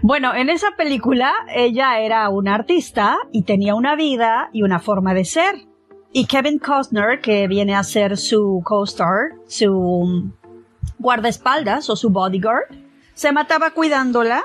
Bueno, 0.02 0.34
en 0.34 0.50
esa 0.50 0.78
película 0.78 1.34
ella 1.54 2.00
era 2.00 2.30
una 2.30 2.56
artista 2.56 3.18
y 3.34 3.44
tenía 3.44 3.76
una 3.76 3.98
vida 3.98 4.50
y 4.54 4.64
una 4.64 4.80
forma 4.80 5.14
de 5.14 5.26
ser. 5.26 5.56
Y 6.14 6.26
Kevin 6.26 6.58
Costner, 6.58 7.20
que 7.20 7.50
viene 7.50 7.76
a 7.76 7.84
ser 7.84 8.16
su 8.16 8.62
co-star, 8.64 9.34
su 9.46 10.32
guardaespaldas 11.00 11.90
o 11.90 11.96
su 11.96 12.10
bodyguard, 12.10 12.68
se 13.14 13.32
mataba 13.32 13.72
cuidándola 13.72 14.44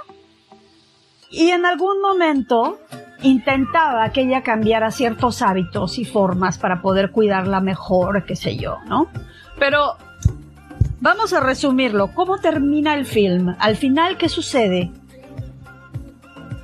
y 1.30 1.50
en 1.50 1.66
algún 1.66 2.00
momento 2.00 2.78
intentaba 3.22 4.10
que 4.10 4.22
ella 4.22 4.42
cambiara 4.42 4.90
ciertos 4.90 5.42
hábitos 5.42 5.98
y 5.98 6.04
formas 6.04 6.58
para 6.58 6.80
poder 6.80 7.10
cuidarla 7.10 7.60
mejor, 7.60 8.24
qué 8.24 8.36
sé 8.36 8.56
yo, 8.56 8.78
¿no? 8.86 9.08
Pero 9.58 9.96
vamos 11.00 11.32
a 11.32 11.40
resumirlo. 11.40 12.14
¿Cómo 12.14 12.38
termina 12.38 12.94
el 12.94 13.06
film? 13.06 13.54
Al 13.58 13.76
final, 13.76 14.16
¿qué 14.16 14.28
sucede? 14.28 14.90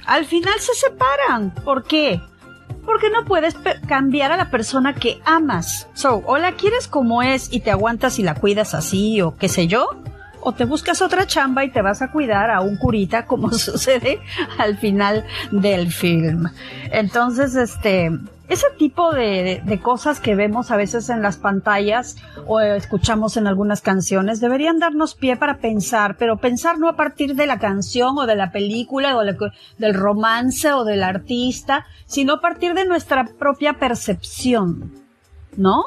Al 0.06 0.24
final 0.24 0.58
se 0.58 0.74
separan. 0.74 1.54
¿Por 1.64 1.84
qué? 1.84 2.20
Porque 2.84 3.10
no 3.10 3.24
puedes 3.24 3.54
cambiar 3.86 4.32
a 4.32 4.36
la 4.36 4.50
persona 4.50 4.94
que 4.94 5.20
amas. 5.24 5.88
So, 5.94 6.22
o 6.26 6.38
la 6.38 6.52
quieres 6.52 6.88
como 6.88 7.22
es 7.22 7.52
y 7.52 7.60
te 7.60 7.70
aguantas 7.70 8.18
y 8.18 8.22
la 8.22 8.34
cuidas 8.34 8.74
así 8.74 9.20
o 9.20 9.36
qué 9.36 9.48
sé 9.48 9.66
yo, 9.66 9.88
o 10.40 10.52
te 10.52 10.64
buscas 10.64 11.02
otra 11.02 11.26
chamba 11.26 11.64
y 11.64 11.70
te 11.70 11.82
vas 11.82 12.02
a 12.02 12.10
cuidar 12.10 12.50
a 12.50 12.60
un 12.60 12.76
curita 12.76 13.26
como 13.26 13.52
sucede 13.52 14.20
al 14.58 14.78
final 14.78 15.24
del 15.50 15.92
film. 15.92 16.48
Entonces, 16.90 17.54
este, 17.54 18.10
ese 18.50 18.66
tipo 18.76 19.12
de, 19.12 19.80
cosas 19.80 20.18
que 20.18 20.34
vemos 20.34 20.72
a 20.72 20.76
veces 20.76 21.08
en 21.08 21.22
las 21.22 21.36
pantallas 21.36 22.16
o 22.48 22.58
escuchamos 22.58 23.36
en 23.36 23.46
algunas 23.46 23.80
canciones 23.80 24.40
deberían 24.40 24.80
darnos 24.80 25.14
pie 25.14 25.36
para 25.36 25.58
pensar, 25.58 26.16
pero 26.18 26.38
pensar 26.38 26.76
no 26.78 26.88
a 26.88 26.96
partir 26.96 27.36
de 27.36 27.46
la 27.46 27.60
canción 27.60 28.18
o 28.18 28.26
de 28.26 28.34
la 28.34 28.50
película 28.50 29.16
o 29.16 29.22
del 29.22 29.94
romance 29.94 30.72
o 30.72 30.84
del 30.84 31.04
artista, 31.04 31.86
sino 32.06 32.34
a 32.34 32.40
partir 32.40 32.74
de 32.74 32.86
nuestra 32.86 33.24
propia 33.24 33.74
percepción. 33.74 34.92
¿No? 35.56 35.84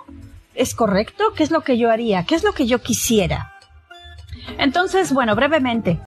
¿Es 0.55 0.73
correcto? 0.73 1.25
¿Qué 1.35 1.43
es 1.43 1.51
lo 1.51 1.61
que 1.61 1.77
yo 1.77 1.91
haría? 1.91 2.23
¿Qué 2.23 2.35
es 2.35 2.45
lo 2.45 2.53
que 2.53 2.65
yo 2.65 2.81
quisiera? 2.81 3.53
Entonces, 4.57 5.11
bueno, 5.11 5.35
brevemente. 5.35 5.99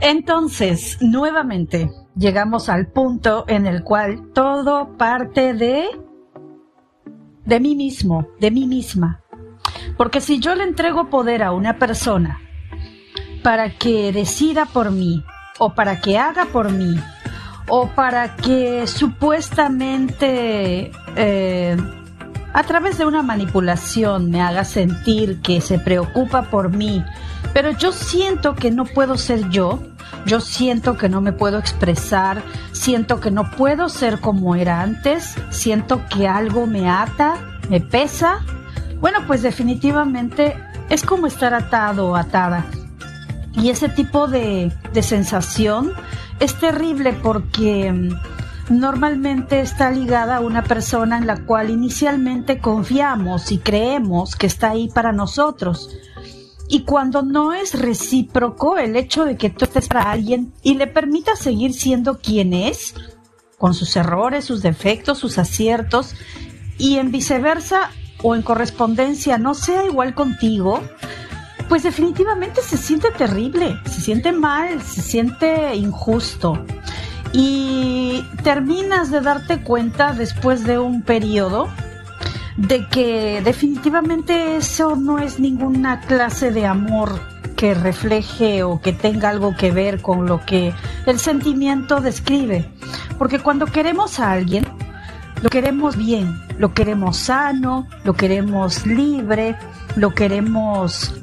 Entonces, 0.00 0.98
nuevamente, 1.00 1.88
llegamos 2.16 2.68
al 2.68 2.88
punto 2.88 3.44
en 3.46 3.66
el 3.66 3.84
cual 3.84 4.32
todo 4.32 4.96
parte 4.96 5.54
de 5.54 5.86
de 7.44 7.60
mí 7.60 7.76
mismo, 7.76 8.26
de 8.40 8.50
mí 8.50 8.66
misma. 8.66 9.20
Porque 9.96 10.20
si 10.20 10.40
yo 10.40 10.54
le 10.54 10.64
entrego 10.64 11.08
poder 11.08 11.42
a 11.42 11.52
una 11.52 11.78
persona 11.78 12.40
para 13.42 13.78
que 13.78 14.12
decida 14.12 14.66
por 14.66 14.90
mí, 14.90 15.24
o 15.58 15.74
para 15.74 16.00
que 16.00 16.18
haga 16.18 16.46
por 16.46 16.72
mí, 16.72 16.96
o 17.68 17.88
para 17.88 18.36
que 18.36 18.86
supuestamente 18.86 20.90
eh, 21.16 21.76
a 22.56 22.62
través 22.62 22.96
de 22.96 23.04
una 23.04 23.22
manipulación 23.22 24.30
me 24.30 24.40
haga 24.40 24.64
sentir 24.64 25.42
que 25.42 25.60
se 25.60 25.78
preocupa 25.78 26.44
por 26.44 26.70
mí, 26.70 27.04
pero 27.52 27.72
yo 27.72 27.92
siento 27.92 28.54
que 28.54 28.70
no 28.70 28.86
puedo 28.86 29.18
ser 29.18 29.50
yo, 29.50 29.82
yo 30.24 30.40
siento 30.40 30.96
que 30.96 31.10
no 31.10 31.20
me 31.20 31.34
puedo 31.34 31.58
expresar, 31.58 32.42
siento 32.72 33.20
que 33.20 33.30
no 33.30 33.50
puedo 33.50 33.90
ser 33.90 34.20
como 34.20 34.54
era 34.54 34.80
antes, 34.80 35.34
siento 35.50 36.06
que 36.08 36.28
algo 36.28 36.66
me 36.66 36.88
ata, 36.88 37.36
me 37.68 37.82
pesa. 37.82 38.38
Bueno, 39.00 39.18
pues 39.26 39.42
definitivamente 39.42 40.56
es 40.88 41.02
como 41.02 41.26
estar 41.26 41.52
atado 41.52 42.08
o 42.08 42.16
atada. 42.16 42.64
Y 43.52 43.68
ese 43.68 43.90
tipo 43.90 44.28
de, 44.28 44.72
de 44.94 45.02
sensación 45.02 45.92
es 46.40 46.54
terrible 46.54 47.12
porque 47.12 47.92
mm, 47.92 48.35
normalmente 48.68 49.60
está 49.60 49.90
ligada 49.90 50.36
a 50.36 50.40
una 50.40 50.64
persona 50.64 51.18
en 51.18 51.26
la 51.26 51.44
cual 51.44 51.70
inicialmente 51.70 52.58
confiamos 52.58 53.52
y 53.52 53.58
creemos 53.58 54.36
que 54.36 54.46
está 54.46 54.70
ahí 54.70 54.88
para 54.88 55.12
nosotros. 55.12 55.90
Y 56.68 56.82
cuando 56.82 57.22
no 57.22 57.54
es 57.54 57.78
recíproco 57.78 58.76
el 58.76 58.96
hecho 58.96 59.24
de 59.24 59.36
que 59.36 59.50
tú 59.50 59.64
estés 59.64 59.86
para 59.86 60.10
alguien 60.10 60.52
y 60.62 60.74
le 60.74 60.88
permitas 60.88 61.38
seguir 61.38 61.74
siendo 61.74 62.18
quien 62.18 62.52
es, 62.52 62.94
con 63.56 63.72
sus 63.72 63.94
errores, 63.96 64.44
sus 64.44 64.62
defectos, 64.62 65.18
sus 65.18 65.38
aciertos, 65.38 66.14
y 66.76 66.96
en 66.96 67.12
viceversa 67.12 67.90
o 68.22 68.34
en 68.34 68.42
correspondencia 68.42 69.38
no 69.38 69.54
sea 69.54 69.86
igual 69.86 70.14
contigo, 70.14 70.82
pues 71.68 71.82
definitivamente 71.82 72.62
se 72.62 72.76
siente 72.76 73.10
terrible, 73.10 73.78
se 73.84 74.00
siente 74.00 74.32
mal, 74.32 74.82
se 74.82 75.02
siente 75.02 75.74
injusto. 75.74 76.64
Y 77.32 78.24
terminas 78.42 79.10
de 79.10 79.20
darte 79.20 79.62
cuenta 79.62 80.12
después 80.12 80.64
de 80.64 80.78
un 80.78 81.02
periodo 81.02 81.68
de 82.56 82.86
que 82.88 83.42
definitivamente 83.44 84.56
eso 84.56 84.96
no 84.96 85.18
es 85.18 85.38
ninguna 85.38 86.00
clase 86.00 86.50
de 86.50 86.66
amor 86.66 87.20
que 87.56 87.74
refleje 87.74 88.62
o 88.62 88.80
que 88.80 88.92
tenga 88.92 89.30
algo 89.30 89.56
que 89.56 89.70
ver 89.70 90.00
con 90.02 90.26
lo 90.26 90.44
que 90.44 90.72
el 91.06 91.18
sentimiento 91.18 92.00
describe. 92.00 92.70
Porque 93.18 93.38
cuando 93.38 93.66
queremos 93.66 94.20
a 94.20 94.32
alguien, 94.32 94.66
lo 95.42 95.50
queremos 95.50 95.96
bien, 95.96 96.40
lo 96.58 96.72
queremos 96.74 97.16
sano, 97.16 97.86
lo 98.04 98.14
queremos 98.14 98.86
libre, 98.86 99.56
lo 99.96 100.14
queremos 100.14 101.14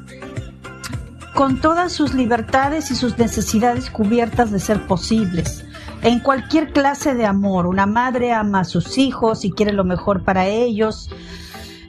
con 1.34 1.60
todas 1.60 1.92
sus 1.92 2.14
libertades 2.14 2.92
y 2.92 2.96
sus 2.96 3.18
necesidades 3.18 3.90
cubiertas 3.90 4.52
de 4.52 4.60
ser 4.60 4.86
posibles. 4.86 5.66
En 6.04 6.20
cualquier 6.20 6.74
clase 6.74 7.16
de 7.16 7.26
amor, 7.26 7.66
una 7.66 7.86
madre 7.86 8.34
ama 8.34 8.60
a 8.60 8.66
sus 8.66 8.98
hijos 8.98 9.46
y 9.46 9.52
quiere 9.52 9.72
lo 9.72 9.86
mejor 9.86 10.26
para 10.26 10.48
ellos. 10.48 11.10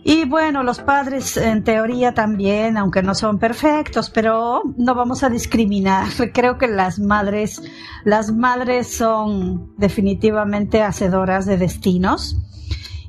Y 0.04 0.24
bueno, 0.24 0.62
los 0.62 0.80
padres 0.80 1.36
en 1.36 1.64
teoría 1.64 2.14
también, 2.14 2.76
aunque 2.76 3.02
no 3.02 3.16
son 3.16 3.40
perfectos, 3.40 4.10
pero 4.10 4.62
no 4.76 4.94
vamos 4.94 5.24
a 5.24 5.30
discriminar. 5.30 6.06
Creo 6.32 6.58
que 6.58 6.68
las 6.68 7.00
madres, 7.00 7.60
las 8.04 8.30
madres 8.30 8.94
son 8.94 9.74
definitivamente 9.78 10.82
hacedoras 10.82 11.44
de 11.44 11.56
destinos. 11.56 12.36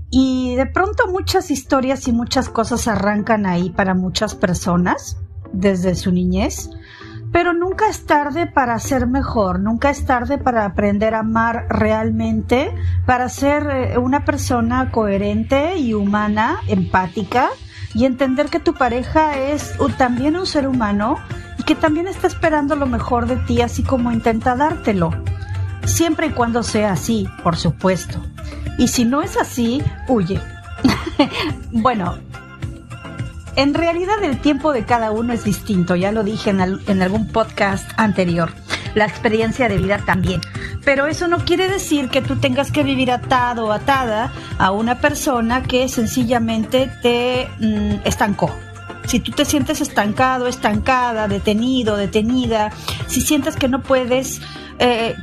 Y 0.10 0.56
de 0.56 0.66
pronto 0.66 1.08
muchas 1.12 1.52
historias 1.52 2.08
y 2.08 2.14
muchas 2.14 2.50
cosas 2.50 2.88
arrancan 2.88 3.46
ahí 3.46 3.70
para 3.70 3.94
muchas 3.94 4.34
personas 4.34 5.20
desde 5.52 5.94
su 5.96 6.12
niñez, 6.12 6.70
pero 7.36 7.52
nunca 7.52 7.90
es 7.90 8.06
tarde 8.06 8.48
para 8.48 8.80
ser 8.80 9.08
mejor, 9.08 9.60
nunca 9.60 9.90
es 9.90 10.06
tarde 10.06 10.38
para 10.38 10.64
aprender 10.64 11.14
a 11.14 11.20
amar 11.20 11.66
realmente, 11.68 12.74
para 13.06 13.28
ser 13.28 13.68
eh, 13.70 13.98
una 13.98 14.24
persona 14.24 14.90
coherente 14.90 15.76
y 15.76 15.94
humana, 15.94 16.62
empática, 16.70 17.50
y 17.94 18.06
entender 18.06 18.46
que 18.46 18.62
tu 18.62 18.74
pareja 18.74 19.38
es 19.38 19.76
también 19.98 20.38
un 20.38 20.46
ser 20.46 20.66
humano 20.66 21.18
y 21.60 21.64
que 21.64 21.76
también 21.76 22.08
está 22.08 22.28
esperando 22.28 22.78
lo 22.78 22.86
mejor 22.86 23.28
de 23.28 23.36
ti, 23.36 23.62
así 23.62 23.84
como 23.84 24.14
intenta 24.14 24.56
dártelo. 24.56 25.12
Siempre 25.84 26.28
y 26.28 26.32
cuando 26.32 26.64
sea 26.64 26.94
así, 26.94 27.28
por 27.44 27.58
supuesto. 27.58 28.18
Y 28.78 28.88
si 28.88 29.04
no 29.04 29.22
es 29.22 29.36
así, 29.36 29.84
huye. 30.08 30.40
bueno, 31.74 32.18
en 33.56 33.74
realidad 33.74 34.24
el 34.24 34.40
tiempo 34.40 34.74
de 34.74 34.86
cada 34.86 35.12
uno 35.12 35.34
es 35.34 35.44
distinto, 35.44 35.96
ya 35.96 36.12
lo 36.12 36.24
dije 36.24 36.50
en, 36.50 37.02
algún 37.02 37.28
podcast 37.28 37.90
anterior. 37.98 38.52
La 38.94 39.06
experiencia 39.06 39.68
de 39.68 39.78
vida 39.78 39.98
también. 40.06 40.42
Pero 40.86 41.08
eso 41.08 41.28
no 41.28 41.40
quiere 41.40 41.68
decir 41.68 42.10
que 42.10 42.22
tú 42.22 42.38
tengas 42.38 42.72
que 42.72 42.84
vivir 42.84 43.12
atado 43.12 43.66
o 43.66 43.72
atada 43.72 44.32
a 44.58 44.72
una 44.72 45.00
persona 45.00 45.64
que 45.64 45.90
sencillamente 45.90 46.90
te 47.02 47.50
mm, 47.60 48.06
estancó. 48.06 48.52
Si 49.06 49.20
tú 49.20 49.32
te 49.32 49.46
sientes 49.46 49.82
estancado, 49.82 50.48
estancada, 50.48 51.28
detenido, 51.28 51.98
detenida, 51.98 52.72
si 53.08 53.22
sientes 53.22 53.56
que 53.56 53.68
no 53.68 53.82
puedes 53.84 54.42
eh, 54.80 55.16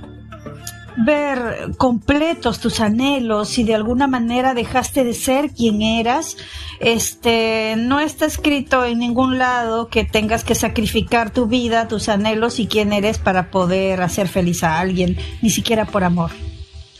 ver 0.96 1.72
completos 1.78 2.60
tus 2.60 2.80
anhelos, 2.80 3.48
si 3.48 3.64
de 3.64 3.74
alguna 3.74 4.06
manera 4.06 4.54
dejaste 4.54 5.04
de 5.04 5.14
ser 5.14 5.50
quien 5.50 5.82
eras, 5.82 6.36
este, 6.80 7.74
no 7.78 8.00
está 8.00 8.26
escrito 8.26 8.84
en 8.84 8.98
ningún 8.98 9.38
lado 9.38 9.88
que 9.88 10.04
tengas 10.04 10.44
que 10.44 10.54
sacrificar 10.54 11.30
tu 11.30 11.46
vida, 11.46 11.88
tus 11.88 12.08
anhelos 12.08 12.58
y 12.58 12.66
quién 12.66 12.92
eres 12.92 13.18
para 13.18 13.50
poder 13.50 14.02
hacer 14.02 14.28
feliz 14.28 14.64
a 14.64 14.78
alguien, 14.78 15.16
ni 15.40 15.50
siquiera 15.50 15.84
por 15.84 16.04
amor. 16.04 16.30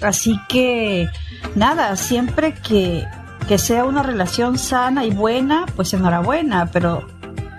Así 0.01 0.39
que, 0.49 1.09
nada, 1.55 1.95
siempre 1.97 2.55
que, 2.55 3.07
que 3.47 3.59
sea 3.59 3.85
una 3.85 4.03
relación 4.03 4.59
sana 4.59 5.05
y 5.05 5.11
buena, 5.11 5.67
pues 5.77 5.93
enhorabuena, 5.95 6.71
pero 6.73 7.07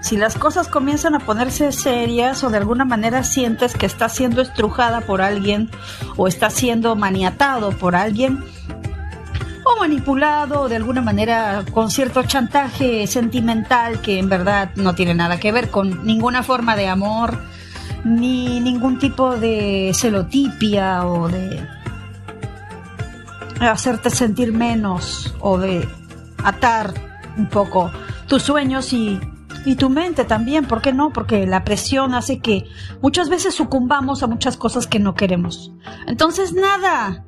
si 0.04 0.18
las 0.18 0.36
cosas 0.36 0.68
comienzan 0.68 1.16
a 1.16 1.20
ponerse 1.20 1.72
serias 1.72 2.44
o 2.44 2.50
de 2.50 2.58
alguna 2.58 2.84
manera 2.84 3.24
sientes 3.24 3.74
que 3.74 3.86
estás 3.86 4.14
siendo 4.14 4.42
estrujada 4.42 5.00
por 5.00 5.22
alguien 5.22 5.72
o 6.18 6.28
estás 6.28 6.54
siendo 6.54 6.98
maniatado 6.98 7.72
por 7.72 7.96
alguien 7.96 8.44
o 9.64 9.80
manipulado 9.80 10.68
de 10.68 10.76
alguna 10.76 11.02
manera 11.02 11.64
con 11.72 11.90
cierto 11.90 12.22
chantaje 12.24 13.08
sentimental 13.08 14.02
que 14.02 14.20
en 14.20 14.28
verdad 14.28 14.72
no 14.76 14.94
tiene 14.94 15.14
nada 15.14 15.40
que 15.40 15.54
ver 15.54 15.72
con 15.72 16.06
ninguna 16.06 16.44
forma 16.44 16.76
de 16.76 16.90
amor 16.90 17.42
ni 18.04 18.60
ningún 18.60 19.00
tipo 19.00 19.38
de 19.38 19.92
celotipia 19.94 21.08
o 21.08 21.30
de 21.30 21.66
hacerte 23.62 24.10
sentir 24.10 24.52
menos 24.52 25.34
o 25.40 25.58
de 25.58 25.88
atar 26.44 26.94
un 27.38 27.48
poco 27.48 27.90
tus 28.28 28.44
sueños 28.44 28.92
y 28.92 29.18
y 29.66 29.76
tu 29.76 29.90
mente 29.90 30.26
también, 30.26 30.66
¿por 30.66 30.82
qué 30.82 30.94
no? 30.94 31.12
Porque 31.12 31.48
la 31.48 31.64
presión 31.64 32.14
hace 32.14 32.40
que 32.40 32.66
muchas 33.02 33.30
veces 33.30 33.54
sucumbamos 33.54 34.24
a 34.24 34.28
muchas 34.28 34.58
cosas 34.58 34.88
que 34.88 35.00
no 35.00 35.16
queremos. 35.16 35.74
Entonces, 36.08 36.54
nada. 36.54 37.26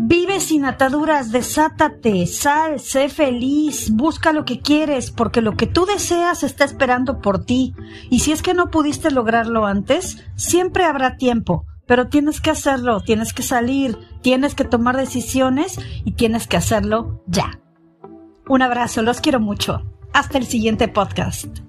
Vive 0.00 0.38
sin 0.38 0.64
ataduras, 0.64 1.32
desátate, 1.32 2.26
sal, 2.26 2.78
sé 2.78 3.08
feliz, 3.08 3.90
busca 3.90 4.32
lo 4.32 4.44
que 4.44 4.60
quieres, 4.60 5.10
porque 5.10 5.42
lo 5.42 5.56
que 5.56 5.66
tú 5.66 5.86
deseas 5.86 6.44
está 6.44 6.64
esperando 6.64 7.20
por 7.20 7.44
ti. 7.44 7.74
Y 8.08 8.20
si 8.20 8.30
es 8.30 8.40
que 8.40 8.54
no 8.54 8.70
pudiste 8.70 9.10
lograrlo 9.10 9.66
antes, 9.66 10.24
siempre 10.36 10.84
habrá 10.84 11.16
tiempo, 11.16 11.64
pero 11.86 12.08
tienes 12.08 12.40
que 12.40 12.50
hacerlo, 12.50 13.00
tienes 13.00 13.32
que 13.32 13.42
salir, 13.42 13.98
tienes 14.22 14.54
que 14.54 14.64
tomar 14.64 14.96
decisiones 14.96 15.80
y 16.04 16.12
tienes 16.12 16.46
que 16.46 16.56
hacerlo 16.56 17.24
ya. 17.26 17.58
Un 18.48 18.62
abrazo, 18.62 19.02
los 19.02 19.20
quiero 19.20 19.40
mucho. 19.40 19.82
Hasta 20.12 20.38
el 20.38 20.46
siguiente 20.46 20.86
podcast. 20.86 21.67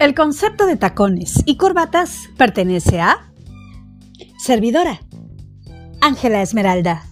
El 0.00 0.12
concepto 0.16 0.66
de 0.66 0.76
tacones 0.76 1.44
y 1.46 1.56
corbatas 1.56 2.28
pertenece 2.36 3.00
a 3.00 3.30
Servidora, 4.38 5.00
Ángela 6.00 6.42
Esmeralda, 6.42 7.04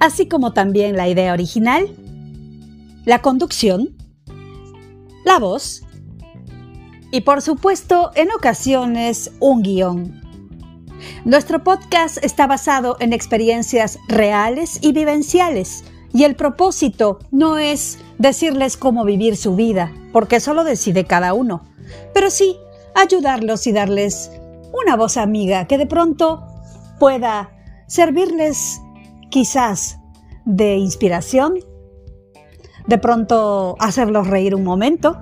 así 0.00 0.26
como 0.26 0.52
también 0.52 0.96
la 0.96 1.08
idea 1.08 1.32
original, 1.32 1.88
la 3.04 3.22
conducción, 3.22 3.96
la 5.24 5.38
voz 5.38 5.84
y 7.12 7.20
por 7.20 7.42
supuesto 7.42 8.10
en 8.16 8.32
ocasiones 8.32 9.30
un 9.38 9.62
guion. 9.62 10.20
Nuestro 11.24 11.62
podcast 11.62 12.18
está 12.24 12.48
basado 12.48 12.96
en 12.98 13.12
experiencias 13.12 14.00
reales 14.08 14.80
y 14.82 14.92
vivenciales 14.92 15.84
y 16.12 16.24
el 16.24 16.34
propósito 16.34 17.20
no 17.30 17.56
es 17.56 18.00
decirles 18.18 18.76
cómo 18.76 19.04
vivir 19.04 19.36
su 19.36 19.54
vida, 19.54 19.92
porque 20.12 20.36
eso 20.36 20.54
lo 20.54 20.64
decide 20.64 21.04
cada 21.04 21.34
uno 21.34 21.62
pero 22.12 22.30
sí 22.30 22.56
ayudarlos 22.94 23.66
y 23.66 23.72
darles 23.72 24.30
una 24.72 24.96
voz 24.96 25.16
amiga 25.16 25.66
que 25.66 25.78
de 25.78 25.86
pronto 25.86 26.46
pueda 26.98 27.50
servirles 27.86 28.80
quizás 29.30 29.98
de 30.44 30.76
inspiración, 30.76 31.54
de 32.86 32.98
pronto 32.98 33.76
hacerlos 33.78 34.26
reír 34.26 34.54
un 34.54 34.64
momento, 34.64 35.18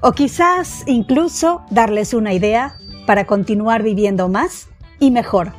o 0.00 0.12
quizás 0.12 0.82
incluso 0.86 1.62
darles 1.70 2.14
una 2.14 2.32
idea 2.32 2.76
para 3.06 3.26
continuar 3.26 3.82
viviendo 3.82 4.28
más 4.28 4.68
y 4.98 5.10
mejor. 5.10 5.52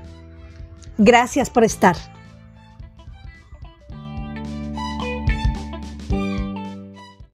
Gracias 0.97 1.49
por 1.49 1.63
estar. 1.63 2.12